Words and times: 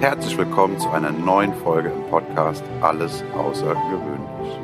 Herzlich 0.00 0.36
willkommen 0.36 0.78
zu 0.78 0.90
einer 0.90 1.10
neuen 1.10 1.54
Folge 1.54 1.88
im 1.88 2.02
Podcast 2.10 2.62
Alles 2.82 3.24
Außergewöhnlich. 3.34 4.60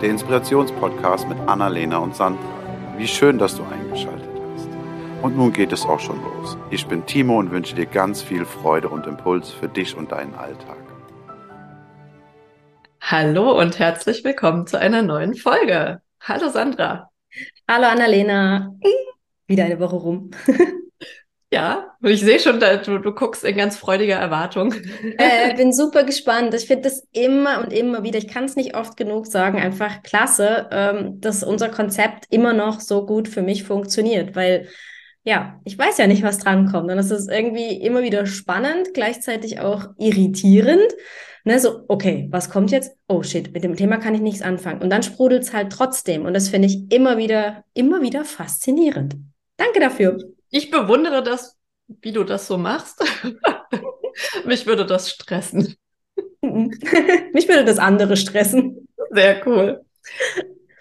Der 0.00 0.10
Inspirationspodcast 0.10 1.28
mit 1.28 1.36
Annalena 1.48 1.98
und 1.98 2.14
Sandra. 2.14 2.40
Wie 2.96 3.08
schön, 3.08 3.36
dass 3.36 3.56
du 3.56 3.64
eingeschaltet 3.64 4.30
hast. 4.54 4.68
Und 5.22 5.36
nun 5.36 5.52
geht 5.52 5.72
es 5.72 5.84
auch 5.84 5.98
schon 5.98 6.22
los. 6.22 6.56
Ich 6.70 6.86
bin 6.86 7.04
Timo 7.04 7.40
und 7.40 7.50
wünsche 7.50 7.74
dir 7.74 7.86
ganz 7.86 8.22
viel 8.22 8.44
Freude 8.44 8.88
und 8.88 9.08
Impuls 9.08 9.50
für 9.50 9.68
dich 9.68 9.96
und 9.96 10.12
deinen 10.12 10.34
Alltag. 10.36 10.78
Hallo 13.00 13.58
und 13.58 13.80
herzlich 13.80 14.22
willkommen 14.22 14.68
zu 14.68 14.78
einer 14.78 15.02
neuen 15.02 15.34
Folge. 15.34 16.00
Hallo 16.20 16.48
Sandra. 16.48 17.10
Hallo 17.68 17.88
Annalena. 17.88 18.72
Wieder 19.48 19.64
eine 19.64 19.80
Woche 19.80 19.96
rum. 19.96 20.30
Ja, 21.52 21.96
ich 22.02 22.20
sehe 22.22 22.40
schon, 22.40 22.58
du, 22.58 22.98
du 22.98 23.12
guckst 23.12 23.44
in 23.44 23.56
ganz 23.56 23.76
freudiger 23.76 24.16
Erwartung. 24.16 24.74
Äh, 25.18 25.54
bin 25.54 25.72
super 25.72 26.02
gespannt. 26.02 26.52
Ich 26.54 26.66
finde 26.66 26.82
das 26.82 27.06
immer 27.12 27.62
und 27.62 27.72
immer 27.72 28.02
wieder, 28.02 28.18
ich 28.18 28.28
kann 28.28 28.44
es 28.44 28.56
nicht 28.56 28.76
oft 28.76 28.96
genug 28.96 29.26
sagen, 29.26 29.58
einfach 29.58 30.02
klasse, 30.02 30.68
ähm, 30.72 31.20
dass 31.20 31.44
unser 31.44 31.68
Konzept 31.68 32.26
immer 32.30 32.52
noch 32.52 32.80
so 32.80 33.06
gut 33.06 33.28
für 33.28 33.42
mich 33.42 33.62
funktioniert, 33.62 34.34
weil 34.34 34.68
ja, 35.22 35.60
ich 35.64 35.78
weiß 35.78 35.98
ja 35.98 36.06
nicht, 36.06 36.22
was 36.22 36.38
drankommt. 36.38 36.90
Und 36.90 36.98
es 36.98 37.10
ist 37.10 37.30
irgendwie 37.30 37.76
immer 37.80 38.02
wieder 38.02 38.26
spannend, 38.26 38.94
gleichzeitig 38.94 39.60
auch 39.60 39.88
irritierend. 39.98 40.92
Ne, 41.44 41.58
so, 41.60 41.84
okay, 41.88 42.28
was 42.30 42.50
kommt 42.50 42.72
jetzt? 42.72 42.96
Oh 43.08 43.22
shit, 43.22 43.52
mit 43.52 43.62
dem 43.64 43.76
Thema 43.76 43.98
kann 43.98 44.14
ich 44.14 44.20
nichts 44.20 44.42
anfangen. 44.42 44.82
Und 44.82 44.90
dann 44.90 45.02
sprudelt 45.02 45.42
es 45.42 45.52
halt 45.52 45.72
trotzdem. 45.72 46.24
Und 46.26 46.34
das 46.34 46.48
finde 46.48 46.66
ich 46.66 46.92
immer 46.92 47.18
wieder, 47.18 47.64
immer 47.74 48.02
wieder 48.02 48.24
faszinierend. 48.24 49.16
Danke 49.56 49.80
dafür 49.80 50.35
ich 50.50 50.70
bewundere 50.70 51.22
das, 51.22 51.56
wie 51.88 52.12
du 52.12 52.24
das 52.24 52.46
so 52.46 52.58
machst. 52.58 53.02
Mich 54.44 54.66
würde 54.66 54.86
das 54.86 55.10
stressen. 55.10 55.76
Mich 56.40 57.48
würde 57.48 57.64
das 57.64 57.78
andere 57.78 58.16
stressen. 58.16 58.88
Sehr 59.10 59.46
cool. 59.46 59.84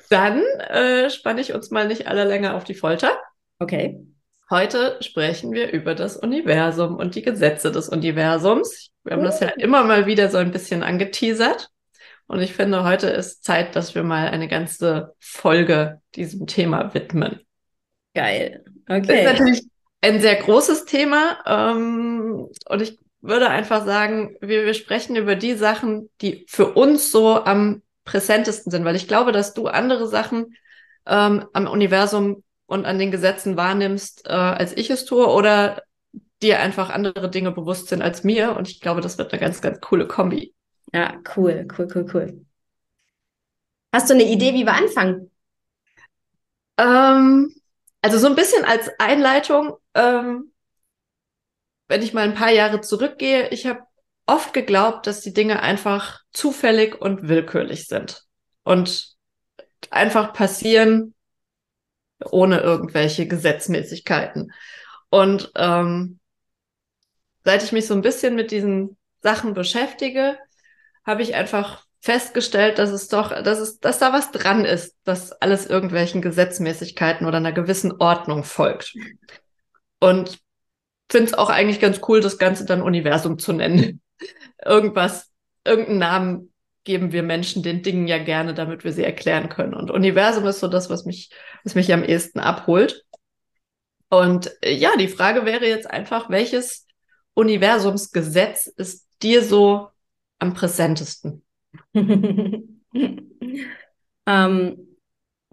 Dann 0.09 0.41
äh, 0.69 1.09
spanne 1.09 1.41
ich 1.41 1.53
uns 1.53 1.71
mal 1.71 1.87
nicht 1.87 2.07
alle 2.07 2.25
länger 2.25 2.55
auf 2.55 2.63
die 2.63 2.75
Folter. 2.75 3.17
Okay. 3.59 3.99
Heute 4.49 4.97
sprechen 5.01 5.53
wir 5.53 5.71
über 5.71 5.95
das 5.95 6.17
Universum 6.17 6.97
und 6.97 7.15
die 7.15 7.23
Gesetze 7.23 7.71
des 7.71 7.89
Universums. 7.89 8.91
Wir 9.03 9.13
haben 9.13 9.23
das 9.23 9.39
ja 9.39 9.47
immer 9.49 9.83
mal 9.83 10.05
wieder 10.05 10.29
so 10.29 10.37
ein 10.37 10.51
bisschen 10.51 10.83
angeteasert. 10.83 11.69
Und 12.27 12.41
ich 12.41 12.53
finde, 12.53 12.83
heute 12.83 13.07
ist 13.07 13.43
Zeit, 13.43 13.75
dass 13.75 13.95
wir 13.95 14.03
mal 14.03 14.27
eine 14.27 14.47
ganze 14.47 15.15
Folge 15.19 16.01
diesem 16.15 16.45
Thema 16.45 16.93
widmen. 16.93 17.39
Geil. 18.13 18.63
Okay. 18.87 19.01
Das 19.01 19.17
ist 19.17 19.25
natürlich 19.25 19.67
ein 20.01 20.21
sehr 20.21 20.35
großes 20.35 20.85
Thema. 20.85 21.39
Ähm, 21.45 22.47
und 22.69 22.81
ich 22.81 22.99
würde 23.21 23.49
einfach 23.49 23.85
sagen, 23.85 24.35
wir, 24.41 24.65
wir 24.65 24.73
sprechen 24.73 25.15
über 25.15 25.35
die 25.35 25.55
Sachen, 25.55 26.09
die 26.21 26.45
für 26.47 26.73
uns 26.73 27.11
so 27.11 27.43
am 27.43 27.81
präsentesten 28.03 28.71
sind, 28.71 28.85
weil 28.85 28.95
ich 28.95 29.07
glaube, 29.07 29.31
dass 29.31 29.53
du 29.53 29.67
andere 29.67 30.07
Sachen 30.07 30.55
ähm, 31.07 31.45
am 31.53 31.67
Universum 31.67 32.43
und 32.67 32.85
an 32.85 32.99
den 32.99 33.11
Gesetzen 33.11 33.57
wahrnimmst, 33.57 34.27
äh, 34.27 34.31
als 34.31 34.77
ich 34.77 34.89
es 34.89 35.05
tue, 35.05 35.27
oder 35.27 35.81
dir 36.41 36.59
einfach 36.59 36.89
andere 36.89 37.29
Dinge 37.29 37.51
bewusst 37.51 37.87
sind 37.87 38.01
als 38.01 38.23
mir. 38.23 38.55
Und 38.55 38.69
ich 38.69 38.79
glaube, 38.81 39.01
das 39.01 39.17
wird 39.17 39.31
eine 39.33 39.39
ganz, 39.39 39.61
ganz 39.61 39.81
coole 39.81 40.07
Kombi. 40.07 40.53
Ja, 40.93 41.15
cool, 41.35 41.67
cool, 41.77 41.87
cool, 41.93 42.05
cool. 42.13 42.45
Hast 43.91 44.09
du 44.09 44.13
eine 44.13 44.23
Idee, 44.23 44.53
wie 44.53 44.65
wir 44.65 44.73
anfangen? 44.73 45.31
Ähm, 46.77 47.55
also 48.05 48.19
so 48.19 48.27
ein 48.27 48.35
bisschen 48.35 48.63
als 48.65 48.91
Einleitung, 48.99 49.77
ähm, 49.95 50.53
wenn 51.87 52.03
ich 52.03 52.13
mal 52.13 52.21
ein 52.21 52.35
paar 52.35 52.51
Jahre 52.51 52.81
zurückgehe, 52.81 53.49
ich 53.49 53.65
habe 53.65 53.79
oft 54.27 54.53
geglaubt, 54.53 55.07
dass 55.07 55.21
die 55.21 55.33
Dinge 55.33 55.63
einfach 55.63 56.19
zufällig 56.31 57.01
und 57.01 57.27
willkürlich 57.27 57.87
sind 57.87 58.21
und 58.61 59.15
einfach 59.89 60.33
passieren 60.33 61.15
ohne 62.29 62.59
irgendwelche 62.59 63.27
Gesetzmäßigkeiten. 63.27 64.53
Und 65.09 65.51
ähm, 65.55 66.19
seit 67.43 67.63
ich 67.63 67.71
mich 67.71 67.87
so 67.87 67.95
ein 67.95 68.03
bisschen 68.03 68.35
mit 68.35 68.51
diesen 68.51 68.97
Sachen 69.23 69.55
beschäftige, 69.55 70.37
habe 71.03 71.23
ich 71.23 71.33
einfach 71.33 71.84
festgestellt, 72.05 72.77
dass 72.77 72.91
es 72.91 73.07
doch, 73.07 73.29
dass 73.41 73.57
es, 73.57 73.79
dass 73.79 73.97
da 73.97 74.13
was 74.13 74.31
dran 74.31 74.63
ist, 74.63 74.95
dass 75.05 75.31
alles 75.31 75.65
irgendwelchen 75.65 76.21
Gesetzmäßigkeiten 76.21 77.25
oder 77.25 77.37
einer 77.37 77.51
gewissen 77.51 77.93
Ordnung 77.99 78.43
folgt. 78.43 78.93
Und 79.99 80.37
finde 81.11 81.31
es 81.31 81.33
auch 81.33 81.49
eigentlich 81.49 81.79
ganz 81.79 82.01
cool, 82.07 82.21
das 82.21 82.37
Ganze 82.37 82.63
dann 82.65 82.83
Universum 82.83 83.39
zu 83.39 83.53
nennen. 83.53 84.01
Irgendwas, 84.63 85.31
irgendeinen 85.65 85.97
Namen 85.97 86.53
geben 86.83 87.11
wir 87.11 87.23
Menschen 87.23 87.63
den 87.63 87.81
Dingen 87.81 88.07
ja 88.07 88.19
gerne, 88.19 88.53
damit 88.53 88.83
wir 88.83 88.93
sie 88.93 89.03
erklären 89.03 89.49
können. 89.49 89.73
Und 89.73 89.89
Universum 89.89 90.45
ist 90.45 90.59
so 90.59 90.67
das, 90.67 90.91
was 90.91 91.05
mich, 91.05 91.31
was 91.63 91.73
mich 91.73 91.91
am 91.91 92.03
ehesten 92.03 92.39
abholt. 92.39 93.03
Und 94.09 94.51
äh, 94.61 94.75
ja, 94.75 94.95
die 94.95 95.07
Frage 95.07 95.45
wäre 95.45 95.67
jetzt 95.67 95.89
einfach, 95.89 96.29
welches 96.29 96.85
Universumsgesetz 97.33 98.67
ist 98.67 99.07
dir 99.23 99.43
so 99.43 99.89
am 100.37 100.53
präsentesten? 100.53 101.44
ähm, 104.25 104.87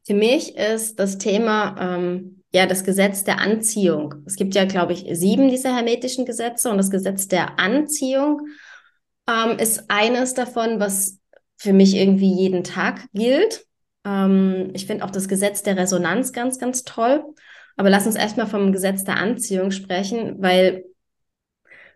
für 0.05 0.15
mich 0.15 0.57
ist 0.57 0.99
das 0.99 1.19
Thema 1.19 1.77
ähm, 1.79 2.43
ja 2.53 2.67
das 2.67 2.85
Gesetz 2.85 3.25
der 3.25 3.39
Anziehung. 3.39 4.15
Es 4.27 4.37
gibt 4.37 4.55
ja, 4.55 4.65
glaube 4.65 4.93
ich, 4.93 5.07
sieben 5.13 5.49
dieser 5.49 5.75
hermetischen 5.75 6.25
Gesetze 6.27 6.71
und 6.71 6.77
das 6.77 6.91
Gesetz 6.91 7.29
der 7.29 7.59
Anziehung 7.59 8.49
ähm, 9.29 9.59
ist 9.59 9.85
eines 9.89 10.35
davon, 10.35 10.81
was 10.81 11.19
für 11.57 11.73
mich 11.73 11.95
irgendwie 11.95 12.35
jeden 12.35 12.65
Tag 12.65 13.07
gilt. 13.15 13.67
Ähm, 14.05 14.71
ich 14.75 14.87
finde 14.87 15.05
auch 15.05 15.11
das 15.11 15.29
Gesetz 15.29 15.63
der 15.63 15.77
Resonanz 15.77 16.33
ganz, 16.33 16.59
ganz 16.59 16.85
toll. 16.85 17.25
Aber 17.77 17.89
lass 17.89 18.07
uns 18.07 18.17
erstmal 18.17 18.47
vom 18.47 18.73
Gesetz 18.73 19.05
der 19.05 19.17
Anziehung 19.17 19.71
sprechen, 19.71 20.43
weil 20.43 20.85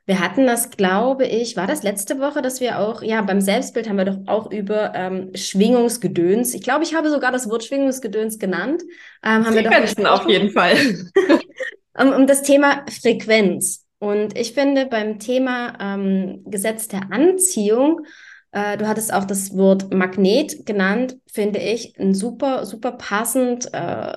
wir 0.06 0.20
hatten 0.20 0.46
das, 0.46 0.70
glaube 0.70 1.26
ich, 1.26 1.56
war 1.56 1.66
das 1.66 1.82
letzte 1.82 2.20
Woche, 2.20 2.40
dass 2.40 2.60
wir 2.60 2.78
auch, 2.78 3.02
ja, 3.02 3.20
beim 3.22 3.40
Selbstbild 3.40 3.88
haben 3.88 3.98
wir 3.98 4.04
doch 4.04 4.18
auch 4.26 4.50
über 4.52 4.94
ähm, 4.94 5.32
Schwingungsgedöns. 5.34 6.54
Ich 6.54 6.62
glaube, 6.62 6.84
ich 6.84 6.94
habe 6.94 7.10
sogar 7.10 7.32
das 7.32 7.50
Wort 7.50 7.64
Schwingungsgedöns 7.64 8.38
genannt. 8.38 8.82
Ähm, 9.24 9.44
haben 9.44 9.54
Frequenzen 9.54 9.98
wir 9.98 10.04
doch 10.04 10.20
auf 10.20 10.28
jeden 10.28 10.50
Fall. 10.50 10.76
um, 11.98 12.12
um 12.12 12.26
das 12.28 12.42
Thema 12.42 12.84
Frequenz. 12.88 13.84
Und 13.98 14.38
ich 14.38 14.52
finde 14.52 14.86
beim 14.86 15.18
Thema 15.18 15.76
ähm, 15.80 16.44
Gesetz 16.46 16.86
der 16.86 17.10
Anziehung, 17.10 18.06
äh, 18.52 18.76
du 18.76 18.86
hattest 18.86 19.12
auch 19.12 19.24
das 19.24 19.56
Wort 19.56 19.92
Magnet 19.92 20.66
genannt, 20.66 21.16
finde 21.26 21.58
ich 21.58 21.98
ein 21.98 22.14
super, 22.14 22.64
super 22.64 22.92
passend 22.92 23.72
äh, 23.72 24.16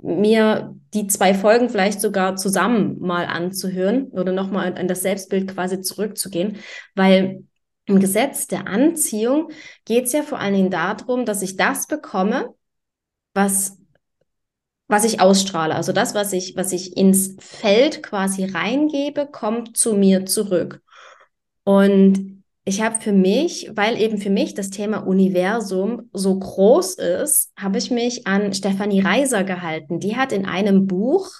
mir 0.00 0.74
die 0.94 1.06
zwei 1.06 1.34
Folgen 1.34 1.68
vielleicht 1.70 2.00
sogar 2.00 2.36
zusammen 2.36 3.00
mal 3.00 3.26
anzuhören 3.26 4.04
oder 4.08 4.32
nochmal 4.32 4.74
an 4.78 4.88
das 4.88 5.02
Selbstbild 5.02 5.48
quasi 5.48 5.80
zurückzugehen, 5.80 6.58
weil 6.94 7.44
im 7.86 8.00
Gesetz 8.00 8.46
der 8.46 8.66
Anziehung 8.66 9.50
geht 9.84 10.04
es 10.04 10.12
ja 10.12 10.22
vor 10.22 10.38
allen 10.38 10.54
Dingen 10.54 10.70
darum, 10.70 11.24
dass 11.24 11.42
ich 11.42 11.56
das 11.56 11.86
bekomme, 11.86 12.54
was, 13.34 13.78
was 14.88 15.04
ich 15.04 15.20
ausstrahle. 15.20 15.74
Also 15.74 15.92
das, 15.92 16.14
was 16.14 16.32
ich, 16.32 16.54
was 16.54 16.72
ich 16.72 16.96
ins 16.96 17.36
Feld 17.40 18.02
quasi 18.02 18.44
reingebe, 18.44 19.26
kommt 19.26 19.76
zu 19.76 19.94
mir 19.94 20.26
zurück. 20.26 20.82
Und 21.64 22.37
ich 22.68 22.82
habe 22.82 23.00
für 23.00 23.12
mich, 23.12 23.70
weil 23.74 23.98
eben 23.98 24.18
für 24.18 24.28
mich 24.28 24.52
das 24.52 24.68
Thema 24.68 24.98
Universum 24.98 26.10
so 26.12 26.38
groß 26.38 26.96
ist, 26.96 27.50
habe 27.58 27.78
ich 27.78 27.90
mich 27.90 28.26
an 28.26 28.52
Stefanie 28.52 29.00
Reiser 29.00 29.42
gehalten. 29.42 30.00
Die 30.00 30.16
hat 30.16 30.32
in 30.32 30.44
einem 30.44 30.86
Buch, 30.86 31.30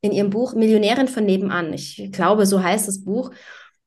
in 0.00 0.12
ihrem 0.12 0.30
Buch 0.30 0.54
Millionärin 0.54 1.08
von 1.08 1.24
nebenan, 1.24 1.72
ich 1.72 2.10
glaube, 2.12 2.46
so 2.46 2.62
heißt 2.62 2.86
das 2.86 3.02
Buch, 3.02 3.32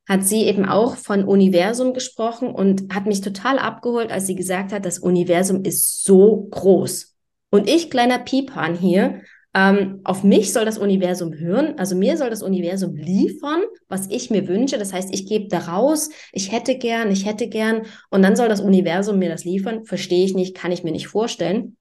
hat 0.09 0.25
sie 0.25 0.43
eben 0.43 0.65
auch 0.65 0.97
von 0.97 1.23
Universum 1.23 1.93
gesprochen 1.93 2.49
und 2.49 2.93
hat 2.93 3.05
mich 3.05 3.21
total 3.21 3.59
abgeholt, 3.59 4.11
als 4.11 4.27
sie 4.27 4.35
gesagt 4.35 4.73
hat, 4.73 4.85
das 4.85 4.99
Universum 4.99 5.63
ist 5.63 6.03
so 6.03 6.49
groß. 6.51 7.15
Und 7.49 7.69
ich, 7.69 7.89
kleiner 7.89 8.19
Piepan 8.19 8.75
hier, 8.75 9.21
ähm, 9.55 10.01
auf 10.03 10.23
mich 10.23 10.53
soll 10.53 10.65
das 10.65 10.77
Universum 10.77 11.33
hören, 11.33 11.73
also 11.77 11.95
mir 11.95 12.17
soll 12.17 12.29
das 12.29 12.43
Universum 12.43 12.95
liefern, 12.95 13.61
was 13.87 14.07
ich 14.09 14.29
mir 14.29 14.47
wünsche. 14.47 14.77
Das 14.77 14.93
heißt, 14.93 15.09
ich 15.11 15.27
gebe 15.27 15.47
da 15.47 15.59
raus, 15.59 16.09
ich 16.31 16.51
hätte 16.51 16.77
gern, 16.77 17.11
ich 17.11 17.25
hätte 17.25 17.47
gern, 17.47 17.83
und 18.09 18.21
dann 18.21 18.35
soll 18.35 18.47
das 18.47 18.61
Universum 18.61 19.17
mir 19.17 19.29
das 19.29 19.45
liefern. 19.45 19.85
Verstehe 19.85 20.23
ich 20.23 20.35
nicht, 20.35 20.55
kann 20.55 20.71
ich 20.71 20.83
mir 20.83 20.91
nicht 20.91 21.07
vorstellen. 21.07 21.77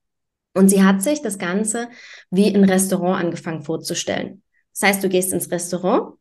Und 0.54 0.70
sie 0.70 0.82
hat 0.82 1.02
sich 1.02 1.20
das 1.20 1.38
Ganze 1.38 1.88
wie 2.30 2.52
ein 2.54 2.64
Restaurant 2.64 3.22
angefangen 3.22 3.62
vorzustellen. 3.62 4.42
Das 4.72 4.88
heißt, 4.88 5.04
du 5.04 5.08
gehst 5.08 5.32
ins 5.32 5.50
Restaurant 5.50 6.14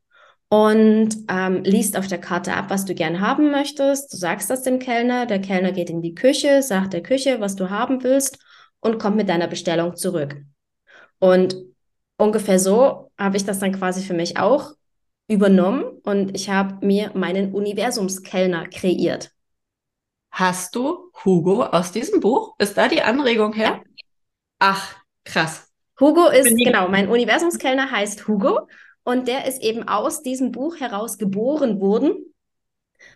und 0.49 1.09
ähm, 1.29 1.63
liest 1.63 1.97
auf 1.97 2.07
der 2.07 2.19
Karte 2.19 2.53
ab, 2.53 2.65
was 2.69 2.85
du 2.85 2.93
gern 2.93 3.21
haben 3.21 3.51
möchtest. 3.51 4.11
Du 4.11 4.17
sagst 4.17 4.49
das 4.49 4.63
dem 4.63 4.79
Kellner, 4.79 5.25
der 5.25 5.39
Kellner 5.39 5.71
geht 5.71 5.89
in 5.89 6.01
die 6.01 6.13
Küche, 6.13 6.61
sagt 6.61 6.93
der 6.93 7.03
Küche, 7.03 7.39
was 7.39 7.55
du 7.55 7.69
haben 7.69 8.03
willst 8.03 8.39
und 8.81 8.99
kommt 8.99 9.15
mit 9.15 9.29
deiner 9.29 9.47
Bestellung 9.47 9.95
zurück. 9.95 10.35
Und 11.19 11.55
ungefähr 12.17 12.59
so 12.59 13.11
habe 13.17 13.37
ich 13.37 13.45
das 13.45 13.59
dann 13.59 13.73
quasi 13.73 14.01
für 14.01 14.13
mich 14.13 14.37
auch 14.37 14.73
übernommen 15.27 15.83
und 16.03 16.35
ich 16.35 16.49
habe 16.49 16.85
mir 16.85 17.11
meinen 17.13 17.53
Universumskellner 17.53 18.67
kreiert. 18.69 19.31
Hast 20.31 20.75
du 20.75 21.11
Hugo 21.25 21.63
aus 21.63 21.91
diesem 21.91 22.19
Buch? 22.19 22.55
Ist 22.59 22.77
da 22.77 22.87
die 22.87 23.01
Anregung 23.01 23.53
her? 23.53 23.81
Ja. 23.81 23.81
Ach, 24.59 24.95
krass. 25.25 25.67
Hugo 25.99 26.27
ist, 26.27 26.55
genau, 26.55 26.87
mein 26.89 27.09
Universumskellner 27.09 27.89
heißt 27.89 28.27
Hugo 28.27 28.67
und 29.03 29.27
der 29.27 29.45
ist 29.45 29.61
eben 29.63 29.87
aus 29.87 30.21
diesem 30.21 30.51
Buch 30.51 30.79
heraus 30.79 31.17
geboren 31.17 31.81
worden, 31.81 32.33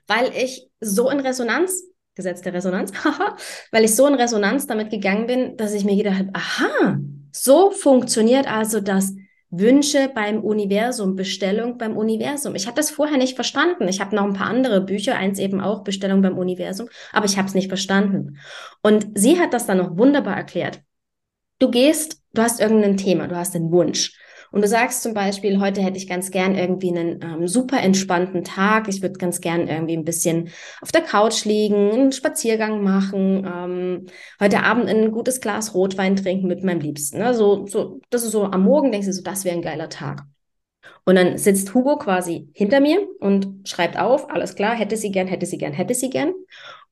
weil 0.08 0.34
ich 0.36 0.68
so 0.80 1.10
in 1.10 1.20
Resonanz, 1.20 1.84
Gesetz 2.16 2.42
der 2.42 2.54
Resonanz, 2.54 2.92
weil 3.72 3.86
ich 3.86 3.96
so 3.96 4.08
in 4.08 4.16
Resonanz 4.16 4.68
damit 4.68 4.90
gegangen 4.90 5.28
bin, 5.28 5.58
dass 5.58 5.74
ich 5.74 5.86
mir 5.86 5.96
gedacht 5.96 6.20
habe, 6.20 6.32
aha, 6.34 7.00
so 7.32 7.72
funktioniert 7.72 8.48
also 8.52 8.80
das 8.80 9.14
Wünsche 9.52 10.10
beim 10.16 10.40
Universum, 10.40 11.18
Bestellung 11.18 11.78
beim 11.78 11.98
Universum. 11.98 12.56
Ich 12.56 12.68
habe 12.68 12.76
das 12.76 12.90
vorher 12.90 13.18
nicht 13.18 13.36
verstanden. 13.36 13.88
Ich 13.90 14.00
habe 14.00 14.16
noch 14.16 14.24
ein 14.24 14.34
paar 14.34 14.48
andere 14.48 14.80
Bücher, 14.80 15.18
eins 15.18 15.40
eben 15.40 15.60
auch 15.60 15.84
Bestellung 15.84 16.22
beim 16.22 16.38
Universum, 16.38 16.88
aber 17.12 17.26
ich 17.26 17.38
habe 17.38 17.50
es 17.50 17.54
nicht 17.54 17.68
verstanden. 17.68 18.38
Und 18.82 19.08
sie 19.16 19.40
hat 19.40 19.54
das 19.54 19.68
dann 19.68 19.78
noch 19.78 19.98
wunderbar 19.98 20.38
erklärt. 20.38 20.82
Du 21.60 21.70
gehst, 21.70 22.22
du 22.34 22.42
hast 22.42 22.62
irgendein 22.62 22.98
Thema, 22.98 23.28
du 23.28 23.36
hast 23.36 23.56
einen 23.56 23.72
Wunsch. 23.72 24.18
Und 24.52 24.62
du 24.62 24.68
sagst 24.68 25.02
zum 25.02 25.14
Beispiel, 25.14 25.60
heute 25.62 25.82
hätte 25.82 25.98
ich 25.98 26.08
ganz 26.08 26.30
gern 26.30 26.56
irgendwie 26.56 26.90
einen 26.90 27.22
ähm, 27.24 27.48
super 27.48 27.80
entspannten 27.80 28.44
Tag. 28.44 28.90
Ich 28.90 29.02
würde 29.02 29.18
ganz 29.18 29.40
gern 29.40 29.68
irgendwie 29.68 29.96
ein 29.96 30.04
bisschen 30.04 30.50
auf 30.82 30.92
der 30.92 31.02
Couch 31.02 31.46
liegen, 31.46 31.92
einen 31.92 32.12
Spaziergang 32.12 32.84
machen, 32.84 33.46
ähm, 33.46 34.06
heute 34.42 34.64
Abend 34.64 34.90
ein 34.90 35.12
gutes 35.12 35.40
Glas 35.40 35.74
Rotwein 35.74 36.18
trinken 36.18 36.48
mit 36.48 36.64
meinem 36.64 36.82
Liebsten. 36.82 37.20
Ne? 37.20 37.34
So, 37.34 37.66
so, 37.66 38.02
das 38.10 38.24
ist 38.24 38.32
so 38.32 38.44
am 38.44 38.64
Morgen, 38.64 38.92
denkst 38.92 39.08
du 39.08 39.14
so, 39.14 39.24
das 39.24 39.46
wäre 39.46 39.56
ein 39.56 39.62
geiler 39.62 39.90
Tag. 39.90 40.24
Und 41.06 41.16
dann 41.16 41.38
sitzt 41.38 41.74
Hugo 41.74 41.98
quasi 41.98 42.50
hinter 42.54 42.80
mir 42.80 43.08
und 43.20 43.68
schreibt 43.68 43.98
auf, 43.98 44.30
alles 44.30 44.56
klar, 44.56 44.76
hätte 44.76 44.98
sie 44.98 45.12
gern, 45.12 45.28
hätte 45.28 45.46
sie 45.46 45.58
gern, 45.58 45.74
hätte 45.74 45.94
sie 45.94 46.10
gern. 46.10 46.34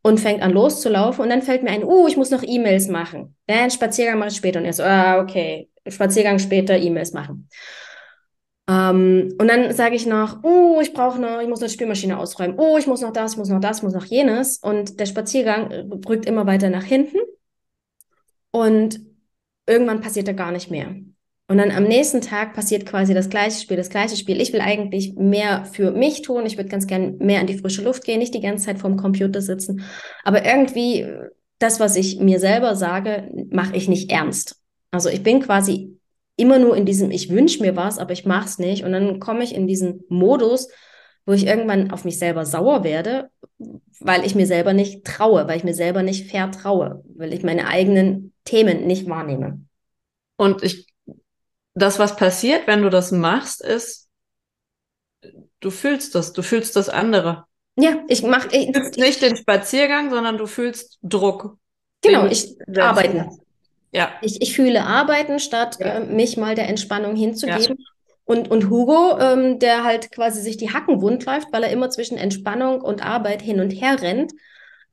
Und 0.01 0.21
fängt 0.21 0.41
an 0.41 0.53
loszulaufen 0.53 1.23
und 1.23 1.29
dann 1.29 1.41
fällt 1.41 1.62
mir 1.62 1.71
ein, 1.71 1.83
uh, 1.83 2.07
ich 2.07 2.15
muss 2.15 2.31
noch 2.31 2.41
E-Mails 2.41 2.88
machen. 2.88 3.35
Ja, 3.50 3.57
einen 3.57 3.69
Spaziergang 3.69 4.17
mache 4.17 4.29
ich 4.29 4.38
später. 4.38 4.59
Und 4.59 4.65
er 4.65 4.71
so, 4.71 4.83
ah, 4.83 5.19
okay, 5.19 5.69
Spaziergang 5.91 6.39
später, 6.39 6.77
E-Mails 6.77 7.13
machen. 7.13 7.50
Ähm, 8.69 9.33
und 9.39 9.47
dann 9.47 9.74
sage 9.74 9.95
ich 9.95 10.06
noch, 10.06 10.44
oh, 10.44 10.80
ich 10.81 10.94
brauche 10.94 11.19
noch, 11.19 11.41
ich 11.41 11.47
muss 11.47 11.59
noch 11.59 11.68
die 11.68 11.74
Spülmaschine 11.74 12.19
ausräumen. 12.19 12.57
Oh, 12.59 12.77
ich 12.77 12.86
muss 12.86 13.01
noch 13.01 13.12
das, 13.12 13.33
ich 13.33 13.38
muss 13.38 13.50
noch 13.50 13.59
das, 13.59 13.77
ich 13.77 13.83
muss 13.83 13.94
noch 13.94 14.06
jenes. 14.06 14.57
Und 14.57 15.00
der 15.00 15.07
Spaziergang 15.07 15.71
rückt 16.07 16.25
immer 16.25 16.45
weiter 16.45 16.69
nach 16.69 16.83
hinten. 16.83 17.18
Und 18.51 19.00
irgendwann 19.65 20.01
passiert 20.01 20.27
da 20.27 20.33
gar 20.33 20.51
nicht 20.51 20.69
mehr. 20.69 20.95
Und 21.47 21.57
dann 21.57 21.71
am 21.71 21.86
nächsten 21.86 22.21
Tag 22.21 22.53
passiert 22.53 22.86
quasi 22.86 23.15
das 23.15 23.30
gleiche 23.31 23.59
Spiel, 23.59 23.75
das 23.75 23.89
gleiche 23.89 24.15
Spiel. 24.15 24.39
Ich 24.39 24.53
will 24.53 24.62
eigentlich 24.62 25.15
mehr 25.15 25.65
für 25.65 25.89
mich 25.89 26.21
tun. 26.21 26.45
Ich 26.45 26.57
würde 26.57 26.69
ganz 26.69 26.86
gern 26.86 27.18
mehr 27.18 27.41
in 27.41 27.47
die 27.47 27.57
frische 27.57 27.81
Luft 27.81 28.03
gehen, 28.03 28.19
nicht 28.19 28.36
die 28.36 28.41
ganze 28.41 28.68
Zeit 28.68 28.77
vorm 28.77 28.97
Computer 28.97 29.41
sitzen. 29.41 29.83
Aber 30.24 30.45
irgendwie 30.45 31.07
das, 31.57 31.80
was 31.80 31.95
ich 31.95 32.19
mir 32.19 32.39
selber 32.39 32.75
sage, 32.75 33.31
mache 33.50 33.75
ich 33.75 33.89
nicht 33.89 34.12
ernst. 34.12 34.57
Also 34.91 35.09
ich 35.09 35.24
bin 35.24 35.41
quasi 35.41 36.00
immer 36.36 36.57
nur 36.57 36.75
in 36.75 36.86
diesem, 36.86 37.12
ich 37.12 37.30
wünsche 37.30 37.62
mir 37.62 37.75
was, 37.75 38.00
aber 38.00 38.13
ich 38.13 38.25
mache 38.25 38.45
es 38.45 38.59
nicht. 38.59 38.83
Und 38.83 38.94
dann 38.94 39.19
komme 39.19 39.44
ich 39.44 39.53
in 39.53 39.68
diesen 39.68 40.03
Modus, 40.07 40.69
wo 41.25 41.33
ich 41.33 41.45
irgendwann 41.45 41.91
auf 41.91 42.06
mich 42.06 42.18
selber 42.18 42.45
sauer 42.45 42.83
werde, 42.83 43.30
weil 44.00 44.25
ich 44.25 44.36
mir 44.36 44.47
selber 44.47 44.74
nicht 44.74 45.06
traue, 45.06 45.47
weil 45.47 45.57
ich 45.57 45.63
mir 45.63 45.74
selber 45.74 46.01
nicht 46.01 46.31
vertraue, 46.31 47.03
weil 47.15 47.33
ich 47.33 47.44
meine 47.44 47.68
eigenen 47.68 48.33
Themen 48.45 48.88
nicht 48.88 49.07
wahrnehme. 49.09 49.62
Und 50.38 50.63
ich, 50.63 50.88
das, 51.75 52.00
was 52.00 52.15
passiert, 52.15 52.68
wenn 52.68 52.81
du 52.81 52.89
das 52.89 53.12
machst, 53.12 53.62
ist, 53.62 54.07
du 55.59 55.69
fühlst 55.69 56.15
das, 56.15 56.33
du 56.33 56.41
fühlst 56.41 56.75
das 56.75 56.89
andere. 56.89 57.45
Ja, 57.75 58.03
ich 58.07 58.24
mache 58.24 58.47
Du 58.47 58.80
fühlst 58.80 58.97
nicht 58.97 59.21
den 59.21 59.36
Spaziergang, 59.36 60.09
sondern 60.09 60.38
du 60.38 60.47
fühlst 60.47 60.97
Druck. 61.01 61.57
genau, 62.01 62.25
ich 62.27 62.56
hast. 62.77 63.39
Ja, 63.91 64.12
Ich, 64.21 64.41
ich 64.41 64.56
fühle 64.56 64.83
arbeiten, 64.83 65.39
statt 65.39 65.77
Ja. 65.80 66.00
äh, 66.00 66.06
mich 66.06 66.38
mal 66.38 66.56
der 66.56 66.69
Entspannung 66.69 67.15
hinzugeben. 67.15 67.77
Und, 68.25 68.51
und 68.51 68.69
Hugo, 68.69 69.18
ähm, 69.19 69.57
der 69.57 69.83
halt 69.83 70.12
quasi 70.12 70.41
sich 70.41 70.57
die 70.57 70.71
Hacken 70.71 71.01
wund 71.01 71.25
läuft, 71.25 71.51
weil 71.51 71.63
er 71.63 71.71
immer 71.71 71.89
zwischen 71.89 72.18
Entspannung 72.18 72.81
und 72.81 73.03
Arbeit 73.03 73.41
hin 73.41 73.59
und 73.59 73.71
her 73.71 74.00
rennt, 74.01 74.33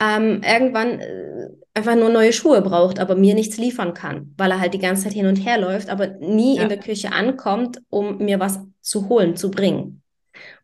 ähm, 0.00 0.40
irgendwann 0.42 1.00
äh, 1.00 1.48
einfach 1.74 1.96
nur 1.96 2.08
neue 2.08 2.32
Schuhe 2.32 2.62
braucht, 2.62 2.98
aber 2.98 3.14
mir 3.14 3.34
nichts 3.34 3.58
liefern 3.58 3.92
kann, 3.94 4.34
weil 4.38 4.50
er 4.50 4.60
halt 4.60 4.72
die 4.74 4.78
ganze 4.78 5.04
Zeit 5.04 5.12
hin 5.12 5.26
und 5.26 5.36
her 5.36 5.58
läuft, 5.58 5.90
aber 5.90 6.06
nie 6.06 6.56
Ja. 6.56 6.62
in 6.62 6.68
der 6.70 6.78
Küche 6.78 7.12
ankommt, 7.12 7.80
um 7.90 8.18
mir 8.18 8.40
was 8.40 8.58
zu 8.80 9.08
holen, 9.08 9.36
zu 9.36 9.50
bringen. 9.50 10.02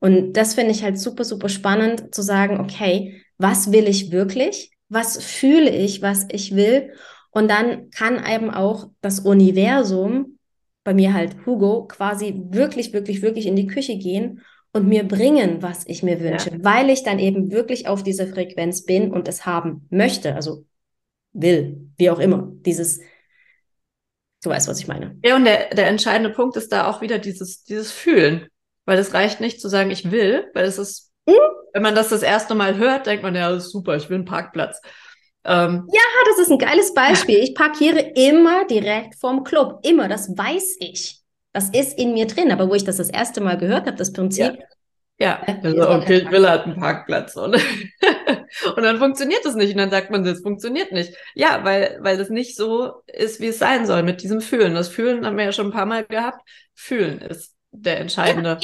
Und 0.00 0.34
das 0.34 0.55
finde 0.55 0.73
ich 0.73 0.82
halt 0.82 0.99
super, 0.99 1.25
super 1.25 1.49
spannend 1.49 2.14
zu 2.14 2.23
sagen, 2.23 2.61
okay, 2.61 3.23
was 3.38 3.73
will 3.73 3.88
ich 3.88 4.12
wirklich? 4.12 4.70
Was 4.88 5.23
fühle 5.23 5.70
ich, 5.70 6.02
was 6.02 6.26
ich 6.31 6.55
will? 6.55 6.93
Und 7.32 7.50
dann 7.50 7.90
kann 7.90 8.25
eben 8.25 8.50
auch 8.50 8.90
das 9.00 9.20
Universum, 9.20 10.38
bei 10.84 10.94
mir 10.94 11.14
halt 11.14 11.46
Hugo, 11.46 11.87
quasi 11.87 12.34
wirklich, 12.50 12.93
wirklich, 12.93 13.23
wirklich 13.23 13.46
in 13.46 13.56
die 13.56 13.67
Küche 13.67 13.96
gehen 13.96 14.43
und 14.73 14.88
mir 14.88 15.05
bringen, 15.05 15.62
was 15.62 15.87
ich 15.87 16.02
mir 16.02 16.20
wünsche, 16.20 16.50
weil 16.62 16.90
ich 16.90 17.02
dann 17.02 17.19
eben 17.19 17.50
wirklich 17.50 17.88
auf 17.88 18.02
dieser 18.02 18.26
Frequenz 18.26 18.84
bin 18.84 19.12
und 19.12 19.29
es 19.29 19.46
haben 19.46 19.87
möchte, 19.90 20.34
also 20.34 20.64
will, 21.32 21.90
wie 21.96 22.11
auch 22.11 22.19
immer. 22.19 22.49
Dieses, 22.67 23.00
du 24.43 24.50
weißt, 24.50 24.69
was 24.69 24.81
ich 24.81 24.88
meine. 24.88 25.19
Ja, 25.25 25.37
und 25.37 25.44
der, 25.44 25.70
der 25.75 25.88
entscheidende 25.88 26.31
Punkt 26.31 26.56
ist 26.56 26.73
da 26.73 26.88
auch 26.90 27.00
wieder 27.00 27.19
dieses, 27.19 27.64
dieses 27.64 27.93
Fühlen. 27.93 28.46
Weil 28.84 28.99
es 28.99 29.14
reicht 29.14 29.40
nicht 29.40 29.61
zu 29.61 29.69
sagen, 29.69 29.90
ich 29.90 30.11
will, 30.11 30.50
weil 30.55 30.64
es 30.64 30.79
ist, 30.79 31.11
Mhm. 31.25 31.34
wenn 31.73 31.82
man 31.82 31.94
das 31.94 32.08
das 32.08 32.23
erste 32.25 32.56
Mal 32.56 32.76
hört, 32.79 33.06
denkt 33.06 33.23
man, 33.23 33.37
ja, 33.37 33.49
das 33.52 33.67
ist 33.67 33.70
super, 33.70 33.94
ich 33.94 34.11
will 34.11 34.17
einen 34.17 34.25
Parkplatz. 34.25 34.81
Ähm, 35.44 35.89
Ah, 35.91 36.25
das 36.27 36.39
ist 36.47 36.50
ein 36.50 36.59
geiles 36.59 36.94
Beispiel. 36.94 37.39
Ich 37.39 37.55
parkiere 37.55 37.99
immer 38.15 38.65
direkt 38.67 39.17
vorm 39.17 39.44
Club. 39.44 39.81
Immer, 39.83 40.09
das 40.09 40.29
weiß 40.37 40.77
ich. 40.81 41.21
Das 41.53 41.69
ist 41.71 41.99
in 41.99 42.15
mir 42.15 42.27
drin. 42.27 42.50
Aber 42.53 42.69
wo 42.69 42.75
ich 42.75 42.85
das 42.85 42.97
das 42.97 43.11
erste 43.11 43.41
Mal 43.41 43.59
gehört 43.59 43.87
habe, 43.87 43.97
das 43.97 44.12
Prinzip, 44.12 44.59
ja, 45.19 45.39
Ja, 45.39 45.43
also, 45.47 45.69
ist 45.69 45.81
auch 45.87 45.97
okay, 45.97 46.19
kein 46.21 46.27
ich 46.27 46.31
will 46.31 46.49
halt 46.49 46.65
einen 46.65 46.79
Parkplatz. 46.81 47.37
Und, 47.37 47.55
und 48.77 48.83
dann 48.83 48.99
funktioniert 48.99 49.44
es 49.44 49.55
nicht. 49.55 49.73
Und 49.73 49.79
dann 49.79 49.91
sagt 49.91 50.11
man, 50.11 50.25
das 50.25 50.41
funktioniert 50.41 50.93
nicht. 50.93 51.15
Ja, 51.35 51.65
weil, 51.65 51.99
weil 52.00 52.17
das 52.19 52.31
nicht 52.31 52.56
so 52.56 53.03
ist, 53.06 53.41
wie 53.41 53.49
es 53.49 53.59
sein 53.59 53.87
soll 53.87 54.03
mit 54.03 54.23
diesem 54.23 54.41
Fühlen. 54.41 54.75
Das 54.75 54.89
Fühlen 54.89 55.27
haben 55.27 55.37
wir 55.37 55.44
ja 55.44 55.53
schon 55.53 55.67
ein 55.69 55.73
paar 55.73 55.87
Mal 55.87 56.05
gehabt. 56.05 56.41
Fühlen 56.75 57.21
ist 57.21 57.55
der 57.71 58.00
entscheidende 58.00 58.59